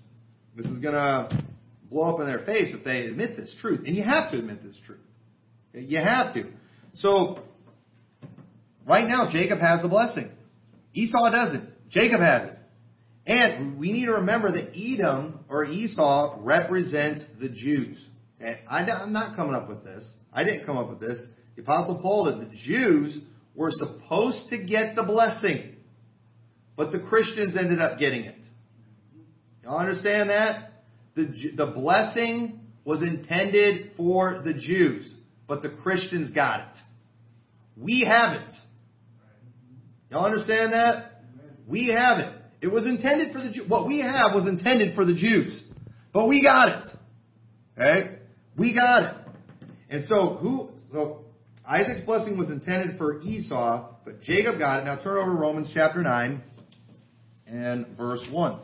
[0.55, 1.43] this is going to
[1.89, 3.81] blow up in their face if they admit this truth.
[3.85, 5.01] And you have to admit this truth.
[5.75, 5.83] Okay?
[5.83, 6.45] You have to.
[6.95, 7.43] So,
[8.87, 10.31] right now, Jacob has the blessing.
[10.93, 11.69] Esau doesn't.
[11.89, 12.57] Jacob has it.
[13.31, 18.05] And we need to remember that Edom or Esau represents the Jews.
[18.35, 18.59] Okay?
[18.69, 20.05] I, am not coming up with this.
[20.33, 21.17] I didn't come up with this.
[21.55, 22.51] The Apostle Paul did.
[22.51, 23.21] The Jews
[23.55, 25.77] were supposed to get the blessing,
[26.75, 28.35] but the Christians ended up getting it.
[29.63, 30.83] Y'all understand that?
[31.15, 35.09] The, the blessing was intended for the Jews,
[35.47, 36.77] but the Christians got it.
[37.77, 38.51] We have it.
[40.09, 41.23] Y'all understand that?
[41.65, 42.19] We have
[42.61, 42.67] it.
[42.67, 43.67] Was intended for the Jews.
[43.67, 45.63] What we have was intended for the Jews,
[46.13, 46.87] but we got it.
[47.77, 48.15] Okay?
[48.57, 49.15] We got it.
[49.89, 50.69] And so who?
[50.91, 51.25] So
[51.67, 54.85] Isaac's blessing was intended for Esau, but Jacob got it.
[54.85, 56.43] Now turn over Romans chapter nine
[57.47, 58.59] and verse one.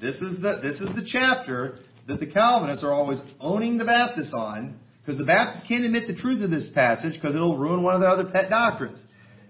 [0.00, 4.34] This is the this is the chapter that the Calvinists are always owning the Baptists
[4.34, 7.94] on, because the Baptists can't admit the truth of this passage because it'll ruin one
[7.94, 9.02] of their other pet doctrines.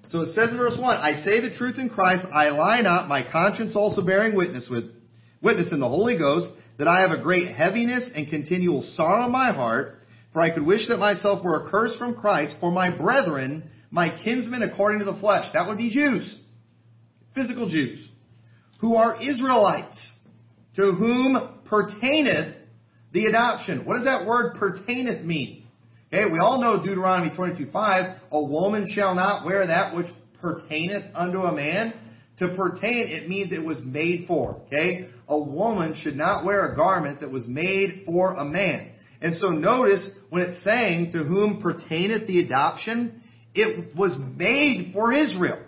[0.07, 3.09] So it says in verse 1, I say the truth in Christ, I lie not,
[3.09, 4.85] my conscience also bearing witness with
[5.43, 9.33] witness in the Holy Ghost, that I have a great heaviness and continual sorrow in
[9.33, 10.01] my heart,
[10.33, 14.63] for I could wish that myself were accursed from Christ for my brethren, my kinsmen
[14.63, 15.47] according to the flesh.
[15.53, 16.39] That would be Jews.
[17.35, 18.07] Physical Jews.
[18.81, 20.13] Who are Israelites,
[20.77, 22.57] to whom pertaineth
[23.13, 23.85] the adoption.
[23.85, 25.64] What does that word pertaineth mean?
[26.15, 30.07] Okay, we all know Deuteronomy 22:5, a woman shall not wear that which
[30.41, 31.93] pertaineth unto a man.
[32.39, 34.61] To pertain, it means it was made for.
[34.67, 35.09] Okay?
[35.29, 38.91] A woman should not wear a garment that was made for a man.
[39.23, 43.21] And so notice when it's saying to whom pertaineth the adoption,
[43.53, 45.59] it was made for Israel.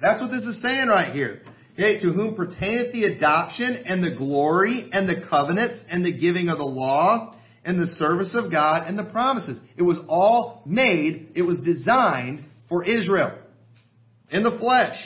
[0.00, 1.42] That's what this is saying right here.
[1.74, 6.48] Okay, to whom pertaineth the adoption and the glory and the covenants and the giving
[6.48, 7.37] of the law
[7.68, 9.60] and the service of God and the promises.
[9.76, 13.38] It was all made, it was designed for Israel.
[14.30, 14.96] In the flesh.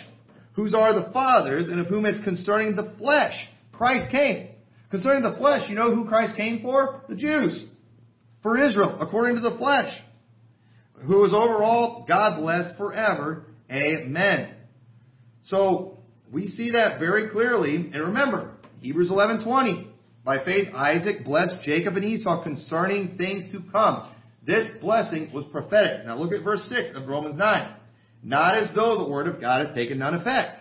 [0.52, 3.34] Whose are the fathers and of whom is concerning the flesh.
[3.72, 4.50] Christ came.
[4.92, 7.02] Concerning the flesh, you know who Christ came for?
[7.08, 7.66] The Jews.
[8.44, 9.92] For Israel, according to the flesh.
[11.04, 13.46] Who is over all God blessed forever.
[13.72, 14.54] Amen.
[15.46, 15.98] So,
[16.30, 17.74] we see that very clearly.
[17.74, 19.91] And remember, Hebrews 11:20.
[20.24, 24.12] By faith Isaac blessed Jacob and Esau concerning things to come.
[24.46, 26.06] This blessing was prophetic.
[26.06, 27.76] Now look at verse 6 of Romans 9.
[28.22, 30.58] Not as though the word of God had taken none effect.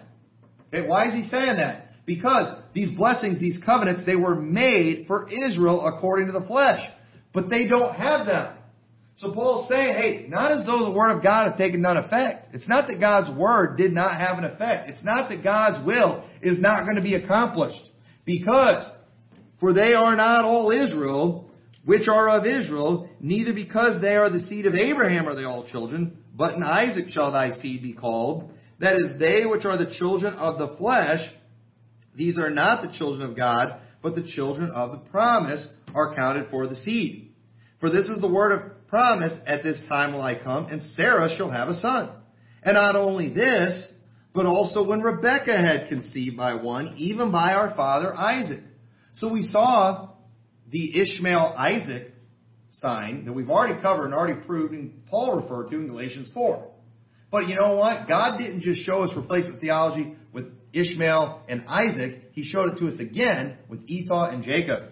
[0.68, 1.90] Okay, why is he saying that?
[2.06, 6.82] Because these blessings, these covenants, they were made for Israel according to the flesh.
[7.34, 8.58] But they don't have them.
[9.18, 12.48] So Paul's saying, hey, not as though the Word of God had taken none effect.
[12.54, 14.90] It's not that God's Word did not have an effect.
[14.90, 17.82] It's not that God's will is not going to be accomplished.
[18.26, 18.92] Because,
[19.62, 21.50] for they are not all Israel,
[21.86, 25.66] which are of Israel, neither because they are the seed of Abraham are they all
[25.66, 28.52] children, but in Isaac shall thy seed be called.
[28.80, 31.22] That is, they which are the children of the flesh,
[32.16, 36.50] these are not the children of God, but the children of the promise are counted
[36.50, 37.30] for the seed.
[37.80, 41.30] For this is the word of promise, At this time will I come, and Sarah
[41.38, 42.10] shall have a son.
[42.64, 43.90] And not only this,
[44.34, 48.62] but also when Rebekah had conceived by one, even by our father Isaac.
[49.14, 50.10] So we saw
[50.70, 52.14] the Ishmael Isaac
[52.72, 56.68] sign that we've already covered and already proved, and Paul referred to in Galatians 4.
[57.32, 58.08] But you know what?
[58.08, 62.22] God didn't just show us replacement theology with Ishmael and Isaac.
[62.34, 64.84] He showed it to us again with Esau and Jacob.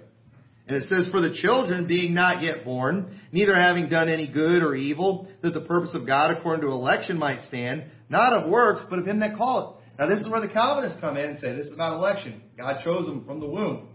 [0.67, 4.62] And it says, For the children being not yet born, neither having done any good
[4.62, 8.82] or evil, that the purpose of God according to election might stand, not of works,
[8.89, 9.77] but of him that calleth.
[9.97, 12.41] Now this is where the Calvinists come in and say this is about election.
[12.58, 13.88] God chose them from the womb.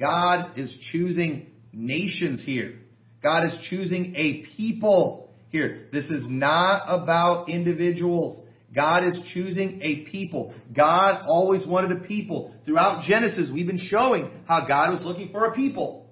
[0.00, 2.78] God is choosing nations here.
[3.22, 5.88] God is choosing a people here.
[5.92, 8.42] This is not about individuals.
[8.74, 10.54] God is choosing a people.
[10.74, 12.54] God always wanted a people.
[12.64, 16.08] Throughout Genesis, we've been showing how God was looking for a people.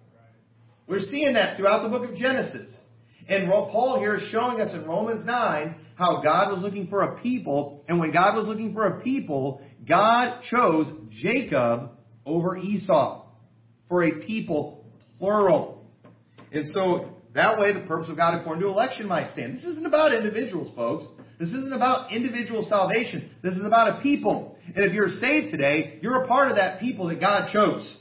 [0.87, 2.75] We're seeing that throughout the book of Genesis.
[3.29, 7.23] And Paul here is showing us in Romans 9 how God was looking for a
[7.23, 7.85] people.
[7.89, 11.91] And when God was looking for a people, God chose Jacob
[12.27, 13.28] over Esau
[13.89, 14.85] for a people,
[15.19, 15.85] plural.
[16.53, 19.57] And so that way the purpose of God according to election might stand.
[19.57, 21.05] This isn't about individuals, folks.
[21.39, 23.31] This isn't about individual salvation.
[23.43, 24.57] This is about a people.
[24.67, 27.97] And if you're saved today, you're a part of that people that God chose.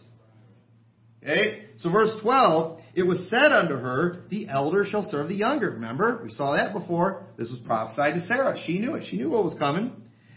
[1.22, 1.66] Okay?
[1.78, 5.72] So verse 12, it was said unto her, The elder shall serve the younger.
[5.72, 6.22] Remember?
[6.24, 7.28] We saw that before.
[7.38, 8.58] This was prophesied to Sarah.
[8.66, 9.06] She knew it.
[9.08, 9.92] She knew what was coming.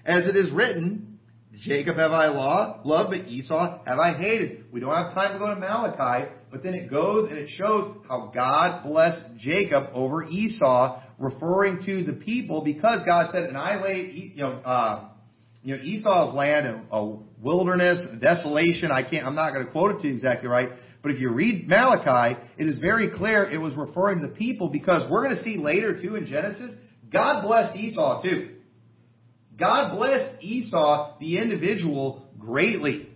[0.04, 1.09] As it is written,
[1.60, 4.64] Jacob have I loved, but Esau have I hated.
[4.72, 7.96] We don't have time to go to Malachi, but then it goes and it shows
[8.08, 13.80] how God blessed Jacob over Esau, referring to the people because God said, and I
[13.82, 15.10] laid, you know, uh,
[15.62, 18.90] you know, Esau's land, a, a wilderness, a desolation.
[18.90, 20.70] I can't, I'm not going to quote it to you exactly right.
[21.02, 24.68] But if you read Malachi, it is very clear it was referring to the people
[24.68, 26.72] because we're going to see later too in Genesis,
[27.12, 28.56] God blessed Esau too.
[29.60, 33.10] God blessed Esau, the individual, greatly.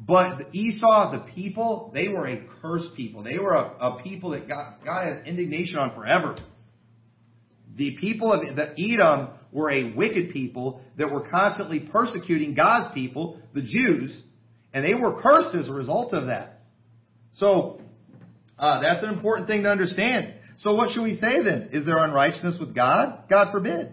[0.00, 3.22] But Esau, the people, they were a cursed people.
[3.22, 6.36] They were a, a people that God, God had indignation on forever.
[7.76, 13.40] The people of the Edom were a wicked people that were constantly persecuting God's people,
[13.54, 14.20] the Jews,
[14.72, 16.60] and they were cursed as a result of that.
[17.36, 17.80] So,
[18.58, 20.34] uh, that's an important thing to understand.
[20.58, 21.70] So what should we say then?
[21.72, 23.24] Is there unrighteousness with God?
[23.30, 23.92] God forbid.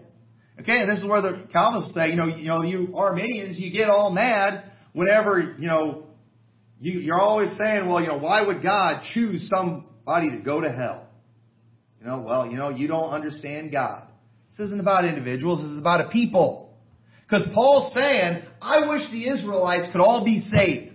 [0.60, 3.70] Okay, and this is where the Calvinists say, you know, you know, you Arminians, you
[3.70, 6.06] get all mad whenever, you know,
[6.80, 10.70] you, you're always saying, well, you know, why would God choose somebody to go to
[10.70, 11.08] hell?
[12.00, 14.04] You know, well, you know, you don't understand God.
[14.50, 16.74] This isn't about individuals, this is about a people.
[17.26, 20.94] Because Paul's saying, I wish the Israelites could all be saved.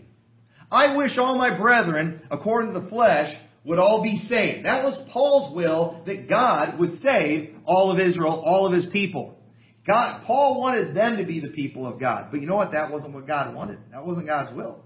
[0.72, 4.66] I wish all my brethren, according to the flesh, would all be saved.
[4.66, 9.38] That was Paul's will that God would save all of Israel, all of his people.
[9.88, 12.28] God, Paul wanted them to be the people of God.
[12.32, 12.74] But you know what?
[12.74, 13.80] That wasn't what God wanted.
[13.92, 14.84] That wasn't God's will.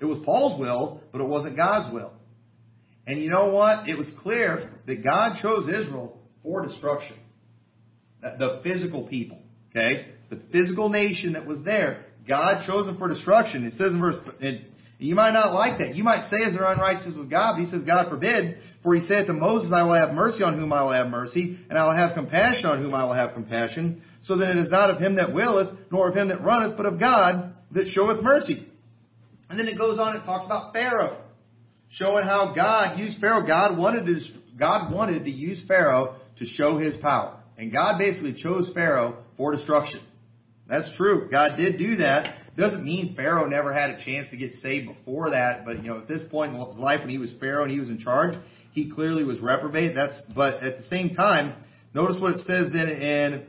[0.00, 2.12] It was Paul's will, but it wasn't God's will.
[3.06, 3.88] And you know what?
[3.88, 7.16] It was clear that God chose Israel for destruction.
[8.20, 9.38] The physical people.
[9.70, 10.08] Okay?
[10.28, 12.04] The physical nation that was there.
[12.28, 13.64] God chose them for destruction.
[13.64, 14.16] It says in verse,
[14.98, 15.94] you might not like that.
[15.94, 17.54] You might say, is there unrighteousness with God?
[17.54, 18.58] But he says, God forbid.
[18.82, 21.58] For he said to Moses, I will have mercy on whom I will have mercy,
[21.68, 24.02] and I will have compassion on whom I will have compassion.
[24.22, 26.86] So then it is not of him that willeth, nor of him that runneth, but
[26.86, 28.66] of God that showeth mercy.
[29.50, 31.22] And then it goes on, it talks about Pharaoh,
[31.90, 33.46] showing how God used Pharaoh.
[33.46, 34.20] God wanted to,
[34.58, 37.40] God wanted to use Pharaoh to show his power.
[37.58, 40.00] And God basically chose Pharaoh for destruction.
[40.68, 41.28] That's true.
[41.30, 42.45] God did do that.
[42.56, 45.98] Doesn't mean Pharaoh never had a chance to get saved before that, but you know,
[45.98, 48.38] at this point in his life when he was Pharaoh and he was in charge,
[48.72, 49.94] he clearly was reprobate.
[49.94, 51.62] That's but at the same time,
[51.94, 53.46] notice what it says then in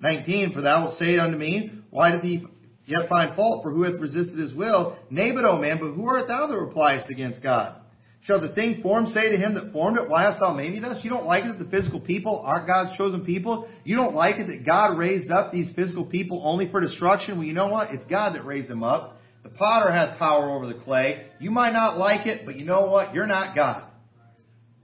[0.00, 2.44] 19, for thou wilt say unto me, why did he
[2.84, 3.62] yet find fault?
[3.62, 4.98] For who hath resisted his will?
[5.10, 7.81] Nay, but O man, but who art thou that repliest against God?
[8.24, 10.78] Shall the thing formed say to him that formed it, Why hast thou made me
[10.78, 11.00] thus?
[11.02, 13.68] You don't like it that the physical people aren't God's chosen people?
[13.82, 17.38] You don't like it that God raised up these physical people only for destruction?
[17.38, 17.92] Well, you know what?
[17.92, 19.16] It's God that raised them up.
[19.42, 21.26] The potter has power over the clay.
[21.40, 23.12] You might not like it, but you know what?
[23.12, 23.88] You're not God.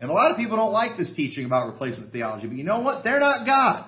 [0.01, 2.81] And a lot of people don't like this teaching about replacement theology, but you know
[2.81, 3.05] what?
[3.05, 3.85] They're not God.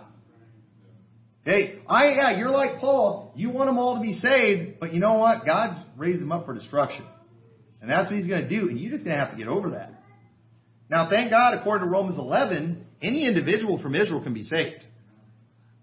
[1.44, 3.32] Hey, I yeah, you're like Paul.
[3.34, 5.44] You want them all to be saved, but you know what?
[5.44, 7.04] God raised them up for destruction.
[7.81, 9.49] And that's what he's going to do, and you're just going to have to get
[9.49, 9.93] over that.
[10.90, 14.85] Now, thank God, according to Romans 11, any individual from Israel can be saved.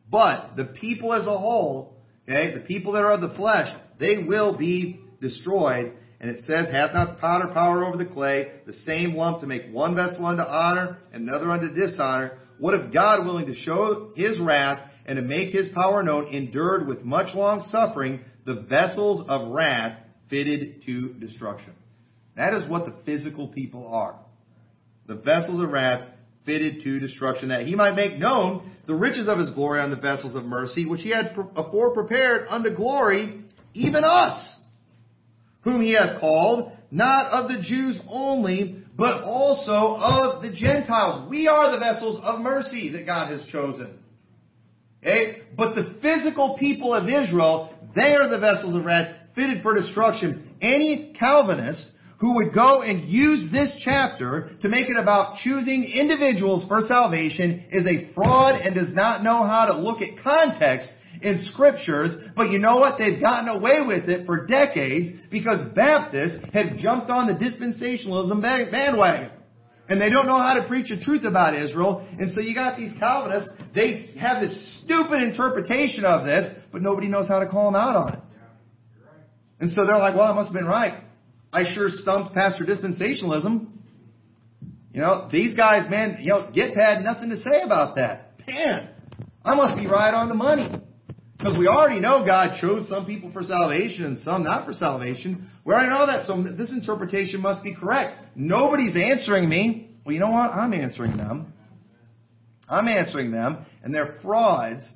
[0.09, 4.17] But the people as a whole, okay, the people that are of the flesh, they
[4.17, 5.93] will be destroyed.
[6.19, 9.47] And it says, hath not the potter power over the clay, the same lump to
[9.47, 12.39] make one vessel unto honor and another unto dishonor?
[12.59, 16.87] What if God, willing to show his wrath and to make his power known, endured
[16.87, 21.73] with much long suffering the vessels of wrath fitted to destruction?
[22.37, 24.19] That is what the physical people are.
[25.07, 26.07] The vessels of wrath
[26.45, 29.97] fitted to destruction, that he might make known the riches of his glory on the
[29.97, 33.41] vessels of mercy, which he had afore prepared unto glory,
[33.73, 34.57] even us,
[35.61, 41.29] whom he hath called, not of the Jews only, but also of the Gentiles.
[41.29, 43.99] We are the vessels of mercy that God has chosen.
[45.03, 45.41] Okay?
[45.55, 50.55] But the physical people of Israel, they are the vessels of wrath fitted for destruction.
[50.61, 51.87] Any Calvinist
[52.19, 57.65] who would go and use this chapter to make it about choosing individuals for salvation
[57.71, 60.89] is a fraud and does not know how to look at context
[61.21, 62.97] in scriptures, but you know what?
[62.97, 69.31] They've gotten away with it for decades because Baptists have jumped on the dispensationalism bandwagon.
[69.89, 72.05] And they don't know how to preach the truth about Israel.
[72.19, 77.07] And so you got these Calvinists, they have this stupid interpretation of this, but nobody
[77.07, 78.19] knows how to call them out on it.
[79.59, 81.03] And so they're like, well, I must have been right.
[81.57, 83.65] I sure stumped Pastor Dispensationalism.
[84.93, 88.33] You know, these guys, man, you know, Gipp had nothing to say about that.
[88.47, 88.89] Man,
[89.43, 90.69] I must be right on the money.
[91.35, 95.49] Because we already know God chose some people for salvation and some not for salvation.
[95.65, 98.23] We already know that, so this interpretation must be correct.
[98.35, 99.89] Nobody's answering me.
[100.05, 100.51] Well, you know what?
[100.51, 101.53] I'm answering them.
[102.69, 104.87] I'm answering them, and they're frauds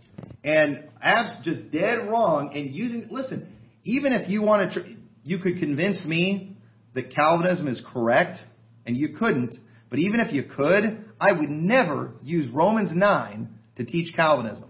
[0.43, 3.07] and abs just dead wrong and using.
[3.09, 3.51] Listen,
[3.83, 6.50] even if you want to, you could convince me
[6.93, 8.37] that Calvinism is correct,
[8.85, 9.55] and you couldn't,
[9.89, 14.69] but even if you could, I would never use Romans 9 to teach Calvinism.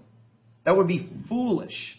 [0.65, 1.97] That would be foolish.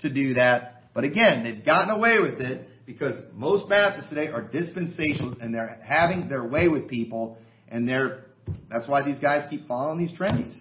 [0.00, 0.82] to do that.
[0.92, 5.80] But again, they've gotten away with it because most Baptists today are dispensationalists and they're
[5.82, 8.24] having their way with people and they're
[8.70, 10.54] that's why these guys keep following these trendies.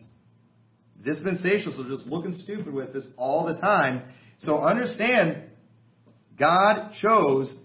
[1.06, 4.04] Dispensationalists are just looking stupid with this all the time.
[4.40, 5.44] So understand,
[6.40, 7.56] God chose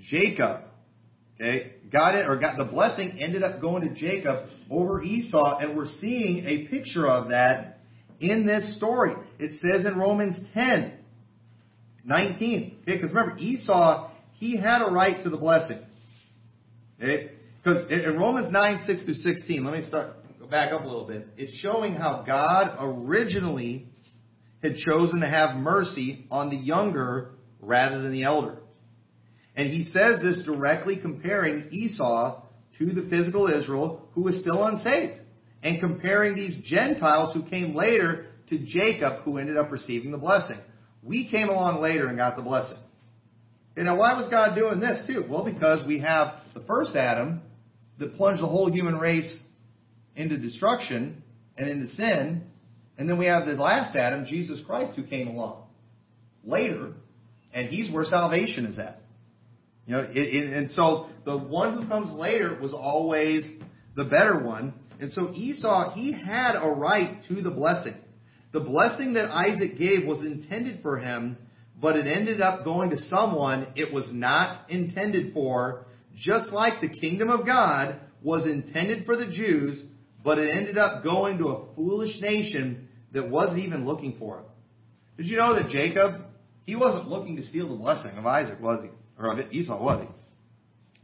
[0.00, 0.62] Jacob.
[1.40, 5.86] Okay, it, or got the blessing ended up going to Jacob over Esau, and we're
[6.00, 7.78] seeing a picture of that
[8.20, 9.14] in this story.
[9.38, 10.98] It says in Romans 10,
[12.04, 12.78] 19.
[12.82, 15.80] Okay, because remember, Esau, he had a right to the blessing.
[17.00, 17.30] Okay?
[17.62, 21.06] Because in Romans 9, 6 through 16, let me start, go back up a little
[21.06, 21.26] bit.
[21.36, 23.86] It's showing how God originally
[24.62, 28.58] had chosen to have mercy on the younger rather than the elder.
[29.58, 32.42] And he says this directly comparing Esau
[32.78, 35.14] to the physical Israel who was still unsaved.
[35.64, 40.58] And comparing these Gentiles who came later to Jacob who ended up receiving the blessing.
[41.02, 42.78] We came along later and got the blessing.
[43.76, 45.24] And now why was God doing this too?
[45.28, 47.42] Well, because we have the first Adam
[47.98, 49.36] that plunged the whole human race
[50.14, 51.24] into destruction
[51.56, 52.44] and into sin.
[52.96, 55.64] And then we have the last Adam, Jesus Christ, who came along
[56.44, 56.92] later,
[57.52, 59.00] and he's where salvation is at.
[59.88, 63.48] You know, it, it, and so the one who comes later was always
[63.96, 64.74] the better one.
[65.00, 67.94] And so Esau, he had a right to the blessing.
[68.52, 71.38] The blessing that Isaac gave was intended for him,
[71.80, 76.88] but it ended up going to someone it was not intended for, just like the
[76.90, 79.82] kingdom of God was intended for the Jews,
[80.22, 84.46] but it ended up going to a foolish nation that wasn't even looking for it.
[85.16, 86.26] Did you know that Jacob,
[86.66, 88.90] he wasn't looking to steal the blessing of Isaac, was he?
[89.18, 90.08] Or of Esau, was he?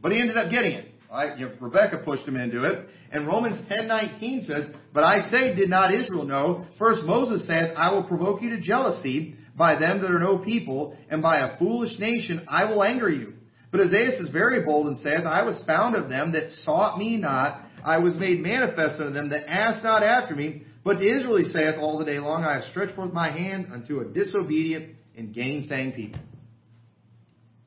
[0.01, 0.91] But he ended up getting it.
[1.11, 1.39] Right?
[1.59, 2.87] Rebecca pushed him into it.
[3.11, 6.65] And Romans 10:19 says, "But I say, did not Israel know?
[6.77, 10.97] First Moses said, I will provoke you to jealousy by them that are no people,
[11.09, 13.33] and by a foolish nation I will anger you.
[13.71, 17.17] But Isaiah is very bold and saith, I was found of them that sought me
[17.17, 17.61] not.
[17.83, 20.63] I was made manifest unto them that asked not after me.
[20.83, 23.67] But to Israel he saith all the day long, I have stretched forth my hand
[23.71, 26.19] unto a disobedient and gainsaying people.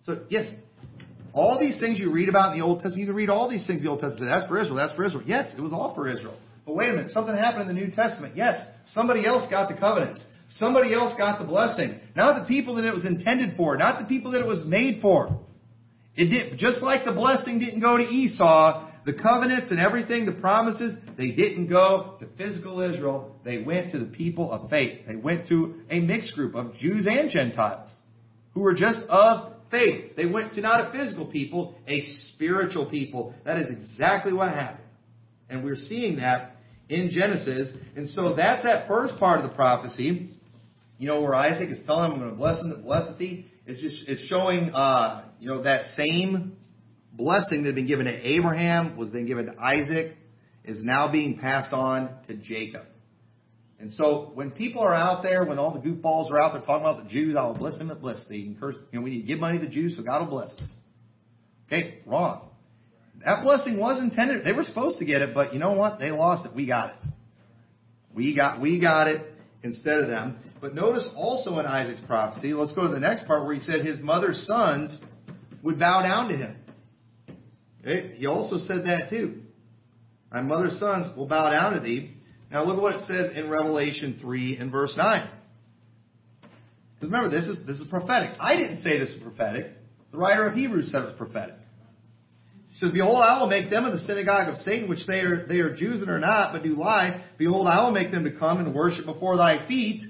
[0.09, 0.51] So, yes,
[1.35, 3.67] all these things you read about in the Old Testament, you can read all these
[3.67, 4.31] things in the Old Testament.
[4.31, 4.77] That's for Israel.
[4.77, 5.23] That's for Israel.
[5.27, 6.35] Yes, it was all for Israel.
[6.65, 8.35] But wait a minute, something happened in the New Testament.
[8.35, 10.25] Yes, somebody else got the covenants.
[10.57, 12.01] Somebody else got the blessing.
[12.17, 13.77] Not the people that it was intended for.
[13.77, 15.39] Not the people that it was made for.
[16.17, 20.33] It did, just like the blessing didn't go to Esau, the covenants and everything, the
[20.33, 23.37] promises, they didn't go to physical Israel.
[23.45, 25.03] They went to the people of faith.
[25.07, 27.91] They went to a mixed group of Jews and Gentiles
[28.55, 30.17] who were just of faith.
[30.17, 32.01] They went to not a physical people, a
[32.35, 33.35] spiritual people.
[33.45, 34.87] That is exactly what happened.
[35.49, 36.57] And we're seeing that
[36.89, 37.73] in Genesis.
[37.97, 40.31] And so that's that first part of the prophecy.
[40.99, 43.47] You know, where Isaac is telling him, I'm going to bless him that blesseth thee.
[43.67, 46.57] It's just, it's showing, uh, you know, that same
[47.13, 50.17] blessing that had been given to Abraham was then given to Isaac
[50.65, 52.87] is now being passed on to Jacob.
[53.81, 56.85] And so when people are out there, when all the goofballs are out there talking
[56.85, 58.47] about the Jews, I will bless them and bless thee.
[58.47, 60.31] And curse, you know, we need to give money to the Jews so God will
[60.31, 60.71] bless us.
[61.67, 62.49] Okay, wrong.
[63.25, 64.45] That blessing was intended.
[64.45, 65.99] They were supposed to get it, but you know what?
[65.99, 66.55] They lost it.
[66.55, 67.11] We got it.
[68.15, 69.31] We got, we got it
[69.63, 70.39] instead of them.
[70.61, 73.85] But notice also in Isaac's prophecy, let's go to the next part where he said
[73.85, 74.99] his mother's sons
[75.63, 76.57] would bow down to him.
[77.81, 78.15] Okay?
[78.17, 79.43] He also said that too.
[80.33, 82.15] My mother's sons will bow down to thee.
[82.51, 85.31] Now look at what it says in Revelation 3 and verse 9.
[86.95, 88.31] Because remember, this is, this is prophetic.
[88.41, 89.73] I didn't say this was prophetic.
[90.11, 91.55] The writer of Hebrews said it's prophetic.
[92.71, 95.47] He says, Behold, I will make them in the synagogue of Satan, which they are,
[95.47, 97.25] they are Jews and are not, but do lie.
[97.39, 100.03] Behold, I will make them to come and worship before thy feet,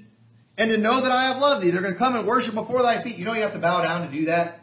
[0.57, 1.71] and to know that I have loved thee.
[1.71, 3.17] They're going to come and worship before thy feet.
[3.17, 4.59] You know you have to bow down to do that?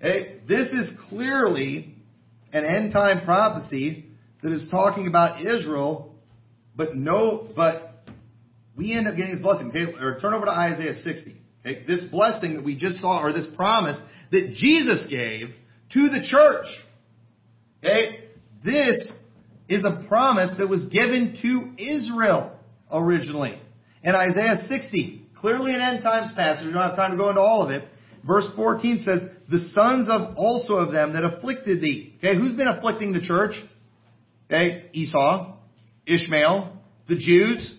[0.00, 1.94] This is clearly
[2.52, 4.07] an end time prophecy
[4.42, 6.14] that is talking about Israel,
[6.76, 8.04] but no, but
[8.76, 9.70] we end up getting this blessing.
[9.70, 11.36] Okay, or turn over to Isaiah 60.
[11.66, 15.48] Okay, this blessing that we just saw, or this promise that Jesus gave
[15.92, 16.66] to the church.
[17.82, 18.24] Okay,
[18.64, 19.10] this
[19.68, 22.56] is a promise that was given to Israel
[22.90, 23.60] originally.
[24.02, 27.40] In Isaiah 60, clearly an end times passage, we don't have time to go into
[27.40, 27.88] all of it.
[28.26, 32.14] Verse 14 says, The sons of also of them that afflicted thee.
[32.18, 33.54] Okay, who's been afflicting the church?
[34.50, 35.58] Okay, Esau,
[36.06, 36.72] Ishmael,
[37.06, 37.74] the Jews.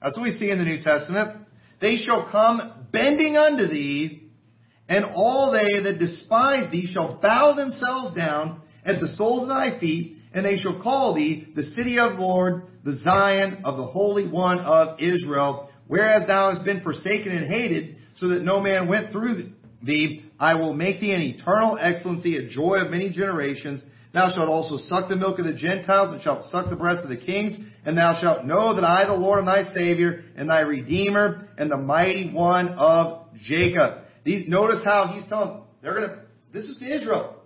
[0.00, 1.42] That's what we see in the New Testament.
[1.80, 4.30] They shall come bending unto thee,
[4.88, 9.80] and all they that despise thee shall bow themselves down at the soles of thy
[9.80, 13.86] feet, and they shall call thee the city of the Lord, the Zion of the
[13.86, 15.70] Holy One of Israel.
[15.88, 19.50] Whereas thou hast been forsaken and hated, so that no man went through
[19.82, 23.82] thee, I will make thee an eternal excellency, a joy of many generations.
[24.16, 27.10] Thou shalt also suck the milk of the Gentiles, and shalt suck the breast of
[27.10, 27.54] the kings,
[27.84, 31.70] and thou shalt know that I, the Lord, am thy Savior, and thy Redeemer, and
[31.70, 34.04] the mighty one of Jacob.
[34.24, 37.42] These, notice how he's telling them, they're gonna, this is to Israel.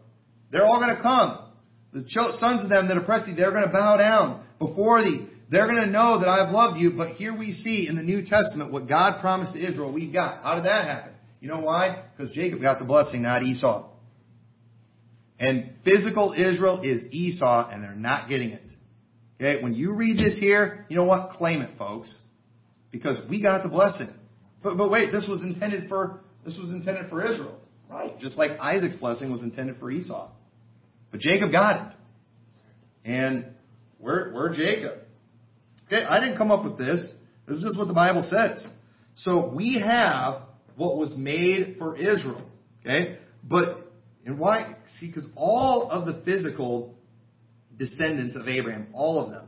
[0.52, 1.50] They're all gonna come.
[1.92, 2.04] The
[2.38, 5.26] sons of them that oppress thee, they're gonna bow down before thee.
[5.50, 8.24] They're going to know that I've loved you, but here we see in the New
[8.24, 10.44] Testament what God promised to Israel we've got.
[10.44, 11.14] How did that happen?
[11.40, 12.04] You know why?
[12.16, 13.89] Because Jacob got the blessing, not Esau.
[15.40, 18.70] And physical Israel is Esau, and they're not getting it.
[19.40, 21.30] Okay, when you read this here, you know what?
[21.30, 22.14] Claim it, folks.
[22.92, 24.10] Because we got the blessing.
[24.62, 27.58] But, but wait, this was intended for, this was intended for Israel.
[27.88, 28.18] Right.
[28.18, 30.30] Just like Isaac's blessing was intended for Esau.
[31.10, 31.96] But Jacob got it.
[33.04, 33.46] And
[33.98, 34.98] we're, we're Jacob.
[35.86, 37.10] Okay, I didn't come up with this.
[37.48, 38.66] This is just what the Bible says.
[39.16, 40.42] So we have
[40.76, 42.42] what was made for Israel.
[42.82, 43.18] Okay?
[43.42, 43.89] But,
[44.24, 44.76] and why?
[44.98, 46.94] See, because all of the physical
[47.78, 49.46] descendants of Abraham, all of them,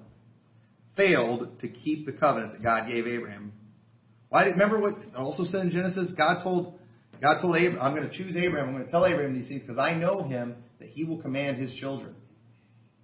[0.96, 3.52] failed to keep the covenant that God gave Abraham.
[4.28, 4.46] Why?
[4.46, 6.12] Remember what also said in Genesis?
[6.16, 6.78] God told
[7.20, 8.68] God told Abraham, I'm going to choose Abraham.
[8.68, 11.56] I'm going to tell Abraham these things because I know him that he will command
[11.58, 12.16] his children.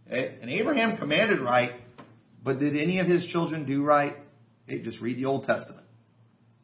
[0.06, 0.38] Okay?
[0.42, 1.72] And Abraham commanded right,
[2.42, 4.16] but did any of his children do right?
[4.68, 5.86] Okay, just read the Old Testament.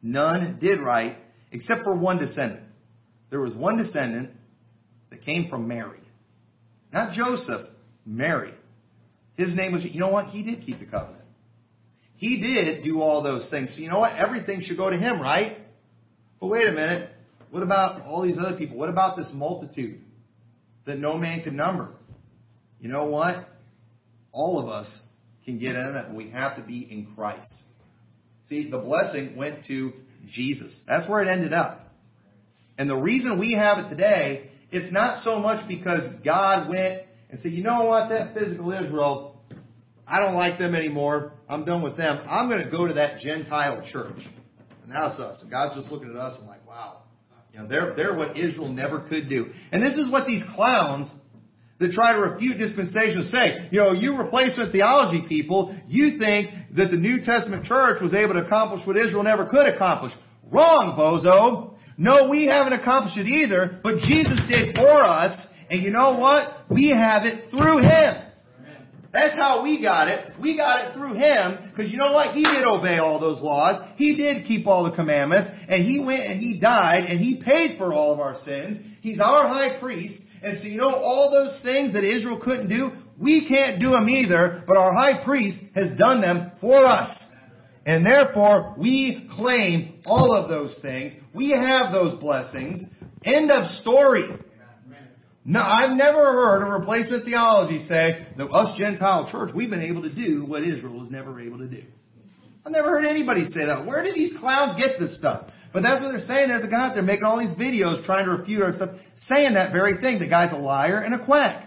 [0.01, 1.17] None did right
[1.51, 2.67] except for one descendant.
[3.29, 4.31] There was one descendant
[5.15, 5.99] that came from Mary.
[6.91, 7.67] Not Joseph,
[8.05, 8.53] Mary.
[9.35, 10.27] His name was, you know what?
[10.27, 11.23] He did keep the covenant.
[12.17, 13.73] He did do all those things.
[13.73, 14.15] So you know what?
[14.15, 15.57] Everything should go to him, right?
[16.39, 17.11] But wait a minute.
[17.51, 18.77] What about all these other people?
[18.77, 19.99] What about this multitude
[20.85, 21.91] that no man could number?
[22.79, 23.47] You know what?
[24.31, 25.01] All of us
[25.43, 26.13] can get in that.
[26.13, 27.53] We have to be in Christ.
[28.47, 29.93] See, the blessing went to
[30.27, 30.81] Jesus.
[30.87, 31.81] That's where it ended up.
[32.77, 37.39] And the reason we have it today, it's not so much because God went and
[37.39, 39.41] said, you know what, that physical Israel,
[40.07, 41.33] I don't like them anymore.
[41.47, 42.23] I'm done with them.
[42.27, 44.19] I'm going to go to that Gentile church.
[44.83, 45.41] And that's us.
[45.41, 47.03] And God's just looking at us and like, wow.
[47.53, 49.47] You know, they're, they're what Israel never could do.
[49.71, 51.11] And this is what these clowns
[51.79, 56.91] that try to refute dispensation say, you know, you replacement theology people, you think that
[56.91, 60.11] the New Testament church was able to accomplish what Israel never could accomplish.
[60.51, 61.74] Wrong, bozo.
[61.97, 66.69] No, we haven't accomplished it either, but Jesus did for us, and you know what?
[66.69, 68.21] We have it through Him.
[69.13, 70.33] That's how we got it.
[70.41, 72.35] We got it through Him, because you know what?
[72.35, 73.81] He did obey all those laws.
[73.95, 77.77] He did keep all the commandments, and He went and He died, and He paid
[77.77, 78.77] for all of our sins.
[78.99, 82.91] He's our high priest, and so you know all those things that Israel couldn't do?
[83.17, 87.23] We can't do them either, but our high priest has done them for us.
[87.85, 91.13] And therefore, we claim all of those things.
[91.33, 92.81] We have those blessings.
[93.23, 94.27] End of story.
[95.47, 100.01] No, I've never heard a replacement theology say that us Gentile church, we've been able
[100.01, 101.83] to do what Israel was never able to do.
[102.65, 103.85] I've never heard anybody say that.
[103.85, 105.51] Where do these clowns get this stuff?
[105.71, 106.49] But that's what they're saying.
[106.49, 109.53] There's a guy out there making all these videos trying to refute our stuff, saying
[109.53, 110.17] that very thing.
[110.17, 111.64] The guy's a liar and a quack.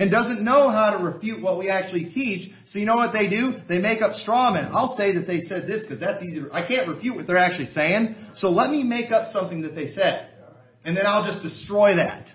[0.00, 2.50] And doesn't know how to refute what we actually teach.
[2.64, 3.52] So you know what they do?
[3.68, 4.70] They make up straw men.
[4.72, 6.40] I'll say that they said this because that's easy.
[6.50, 8.16] I can't refute what they're actually saying.
[8.36, 10.30] So let me make up something that they said.
[10.86, 12.28] And then I'll just destroy that.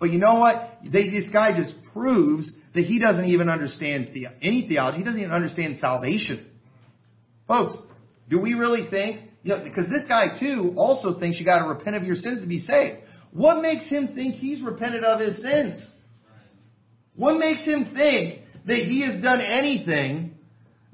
[0.00, 0.78] But you know what?
[0.82, 4.98] They, this guy just proves that he doesn't even understand the, any theology.
[4.98, 6.50] He doesn't even understand salvation.
[7.46, 7.76] Folks,
[8.28, 11.68] do we really think you know, because this guy too also thinks you got to
[11.68, 13.02] repent of your sins to be saved.
[13.32, 15.88] What makes him think he's repented of his sins?
[17.18, 20.36] What makes him think that he has done anything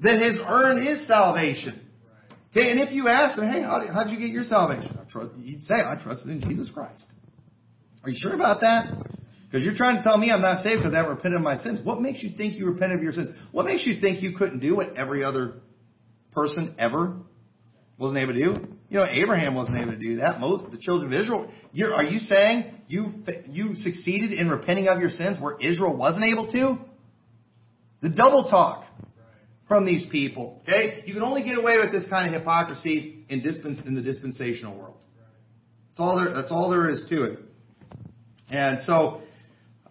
[0.01, 1.81] that has earned his salvation?
[2.51, 4.97] Okay, and if you ask him, hey, how did, how'd you get your salvation?
[5.09, 7.05] Trust, he'd say, I trusted in Jesus Christ.
[8.03, 8.87] Are you sure about that?
[9.45, 11.59] Because you're trying to tell me I'm not saved because I haven't repented of my
[11.59, 11.79] sins.
[11.83, 13.29] What makes you think you repented of your sins?
[13.51, 15.61] What makes you think you couldn't do what every other
[16.35, 17.17] person ever
[17.97, 18.74] wasn't able to do.
[18.95, 20.39] You know, Abraham wasn't able to do that.
[20.39, 21.51] Most the children of Israel.
[21.73, 23.11] You're, are you saying you
[23.49, 26.77] you succeeded in repenting of your sins where Israel wasn't able to?
[28.01, 28.85] The double talk
[29.67, 30.61] from these people.
[30.63, 34.01] Okay, you can only get away with this kind of hypocrisy in dispens in the
[34.01, 34.95] dispensational world.
[35.89, 36.33] That's all there.
[36.33, 37.39] That's all there is to it.
[38.49, 39.19] And so,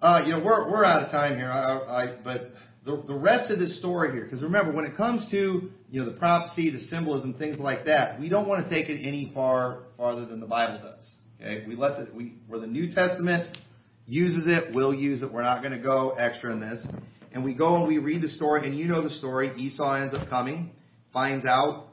[0.01, 1.51] uh, you know, we're we're out of time here.
[1.51, 2.53] I, I, but
[2.87, 6.11] the, the rest of this story here, because remember, when it comes to you know
[6.11, 9.85] the prophecy, the symbolism, things like that, we don't want to take it any far
[9.97, 11.15] farther than the Bible does.
[11.41, 13.57] Okay, we let the we where the New Testament
[14.05, 15.33] uses it, we'll use it.
[15.33, 16.85] We're not going to go extra in this.
[17.31, 19.55] And we go and we read the story, and you know the story.
[19.57, 20.73] Esau ends up coming,
[21.13, 21.87] finds out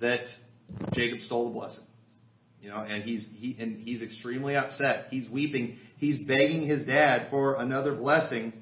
[0.00, 0.20] that
[0.92, 1.84] Jacob stole the blessing.
[2.62, 5.06] You know, and he's he and he's extremely upset.
[5.10, 5.78] He's weeping.
[5.96, 8.52] He's begging his dad for another blessing.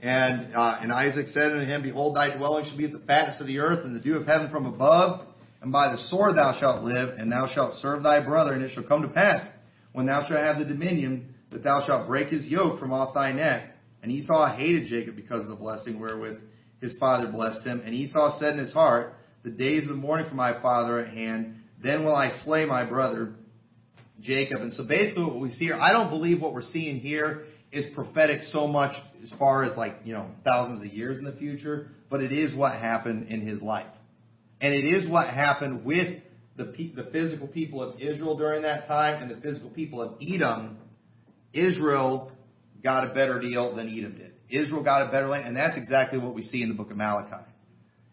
[0.00, 3.40] And uh, and Isaac said unto him, Behold, thy dwelling shall be at the fatness
[3.40, 5.26] of the earth, and the dew of heaven from above.
[5.62, 8.52] And by the sword thou shalt live, and thou shalt serve thy brother.
[8.52, 9.46] And it shall come to pass,
[9.92, 13.32] when thou shalt have the dominion, that thou shalt break his yoke from off thy
[13.32, 13.70] neck.
[14.02, 16.38] And Esau hated Jacob because of the blessing wherewith
[16.80, 17.82] his father blessed him.
[17.84, 21.04] And Esau said in his heart, The days of the mourning for my father are
[21.04, 23.34] at hand, then will I slay my brother
[24.20, 24.60] Jacob.
[24.60, 27.44] And so basically what we see here, I don't believe what we're seeing here
[27.76, 31.32] is prophetic so much as far as like, you know, thousands of years in the
[31.32, 33.86] future, but it is what happened in his life.
[34.60, 36.22] And it is what happened with
[36.56, 40.78] the, the physical people of Israel during that time and the physical people of Edom.
[41.52, 42.32] Israel
[42.82, 44.32] got a better deal than Edom did.
[44.48, 46.96] Israel got a better land, and that's exactly what we see in the book of
[46.96, 47.44] Malachi.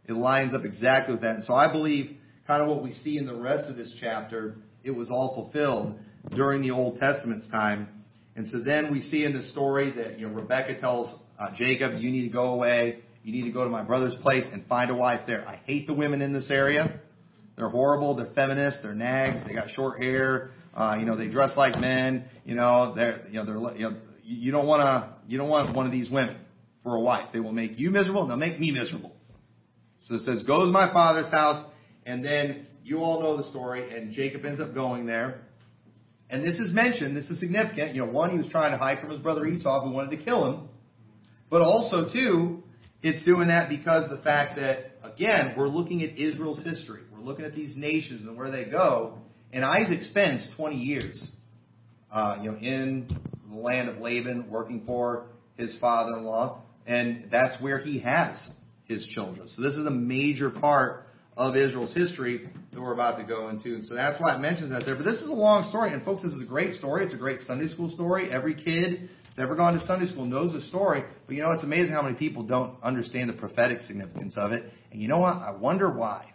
[0.08, 1.36] It lines up exactly with that.
[1.36, 4.58] And so I believe kind of what we see in the rest of this chapter,
[4.84, 6.00] it was all fulfilled
[6.36, 7.88] during the Old Testament's time.
[8.36, 12.00] And so then we see in the story that you know Rebecca tells uh, Jacob,
[12.02, 13.00] "You need to go away.
[13.24, 15.88] You need to go to my brother's place and find a wife there." I hate
[15.88, 17.00] the women in this area.
[17.56, 18.16] They're horrible.
[18.16, 18.80] They're feminists.
[18.82, 19.42] They're nags.
[19.48, 20.52] They got short hair.
[20.74, 22.26] Uh, you know, they dress like men.
[22.46, 25.76] You know, they're you know they're you know you don't want to you don't want
[25.76, 26.38] one of these women
[26.82, 27.30] for a wife.
[27.34, 28.22] They will make you miserable.
[28.24, 29.16] and They'll make me miserable.
[30.02, 31.66] So it says, "Go to my father's house,"
[32.06, 33.96] and then you all know the story.
[33.96, 35.42] And Jacob ends up going there.
[36.34, 37.16] And this is mentioned.
[37.16, 37.94] This is significant.
[37.94, 40.24] You know, one, he was trying to hide from his brother Esau, who wanted to
[40.24, 40.68] kill him.
[41.52, 42.64] But also, two,
[43.04, 47.02] it's doing that because the fact that again, we're looking at Israel's history.
[47.12, 49.20] We're looking at these nations and where they go.
[49.52, 51.24] And Isaac spends 20 years,
[52.12, 53.16] uh, you know, in
[53.48, 58.54] the land of Laban, working for his father-in-law, and that's where he has
[58.86, 59.48] his children.
[59.50, 61.06] So this is a major part
[61.38, 63.76] of Israel's history that we're about to go into.
[63.76, 64.96] And so that's why it mentions that there.
[64.96, 65.94] But this is a long story.
[65.94, 67.06] And folks, this is a great story.
[67.06, 68.32] It's a great Sunday school story.
[68.32, 71.04] Every kid that's ever gone to Sunday school knows the story.
[71.26, 74.72] But you know, it's amazing how many people don't understand the prophetic significance of it.
[74.92, 75.36] And you know what?
[75.36, 76.34] I wonder why.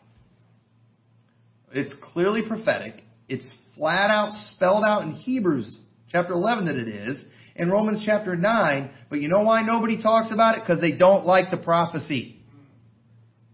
[1.72, 3.03] It's clearly prophetic.
[3.28, 5.76] It's flat out spelled out in Hebrews
[6.11, 7.22] chapter 11 that it is.
[7.57, 8.91] In Romans chapter 9.
[9.11, 10.61] But you know why nobody talks about it?
[10.61, 12.36] Because they don't like the prophecy.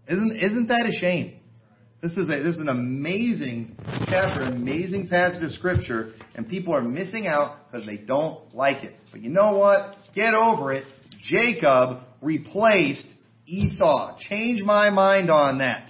[0.07, 1.39] Isn't, isn't that a shame?
[2.01, 3.77] This is, a, this is an amazing
[4.07, 8.93] chapter, amazing passage of Scripture, and people are missing out because they don't like it.
[9.11, 9.95] But you know what?
[10.13, 10.85] Get over it.
[11.23, 13.07] Jacob replaced
[13.47, 14.17] Esau.
[14.29, 15.89] Change my mind on that.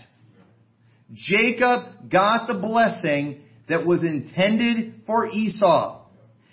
[1.14, 6.06] Jacob got the blessing that was intended for Esau.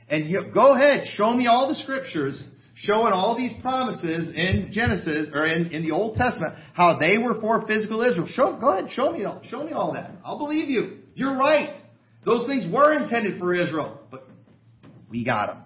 [0.09, 2.43] And you, go ahead, show me all the scriptures
[2.75, 7.41] showing all these promises in Genesis or in, in the Old Testament how they were
[7.41, 8.27] for physical Israel.
[8.27, 10.11] Show, go ahead, show me, all, show me all that.
[10.25, 10.99] I'll believe you.
[11.15, 11.77] You're right.
[12.25, 14.27] Those things were intended for Israel, but
[15.11, 15.63] we got them.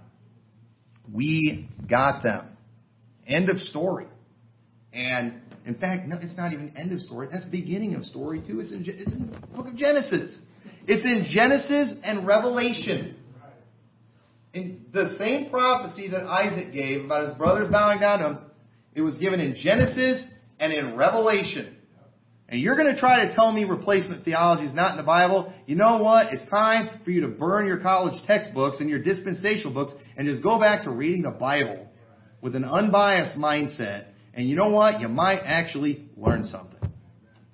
[1.12, 2.48] We got them.
[3.26, 4.06] End of story.
[4.92, 7.28] And in fact, no, it's not even end of story.
[7.30, 8.60] That's beginning of story too.
[8.60, 10.38] It's in, it's in the book of Genesis.
[10.86, 13.15] It's in Genesis and Revelation.
[14.92, 18.38] The same prophecy that Isaac gave about his brothers bowing down to him,
[18.94, 20.24] it was given in Genesis
[20.58, 21.76] and in Revelation.
[22.48, 25.52] And you're going to try to tell me replacement theology is not in the Bible.
[25.66, 26.32] You know what?
[26.32, 30.42] It's time for you to burn your college textbooks and your dispensational books and just
[30.42, 31.88] go back to reading the Bible
[32.40, 34.06] with an unbiased mindset.
[34.32, 35.00] And you know what?
[35.00, 36.75] You might actually learn something.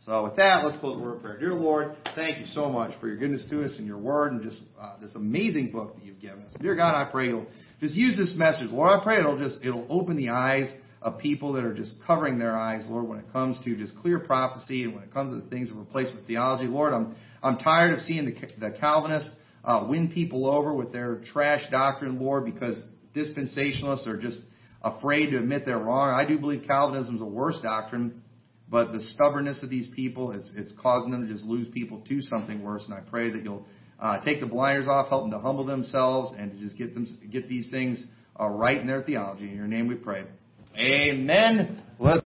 [0.04, 1.38] So with that, let's close the word of prayer.
[1.38, 4.42] Dear Lord, thank you so much for your goodness to us and your word and
[4.42, 6.52] just uh, this amazing book that you've given us.
[6.60, 7.46] Dear God, I pray you'll
[7.80, 8.68] just use this message.
[8.70, 10.72] Lord, I pray it'll just, it'll open the eyes
[11.02, 14.18] of people that are just covering their eyes, Lord, when it comes to just clear
[14.18, 16.66] prophecy and when it comes to the things of replacement theology.
[16.66, 19.30] Lord, I'm, I'm tired of seeing the, the Calvinists
[19.64, 22.84] uh, win people over with their trash doctrine, Lord, because
[23.14, 24.40] dispensationalists are just
[24.82, 26.10] afraid to admit they're wrong.
[26.12, 28.21] I do believe Calvinism is a worse doctrine
[28.72, 32.22] but the stubbornness of these people, it's, it's causing them to just lose people to
[32.22, 32.82] something worse.
[32.86, 33.66] And I pray that you'll
[34.00, 37.06] uh, take the blinders off, help them to humble themselves, and to just get them
[37.30, 38.04] get these things
[38.40, 39.50] uh, right in their theology.
[39.50, 40.24] In your name we pray.
[40.74, 41.82] Amen.
[41.98, 42.24] Let's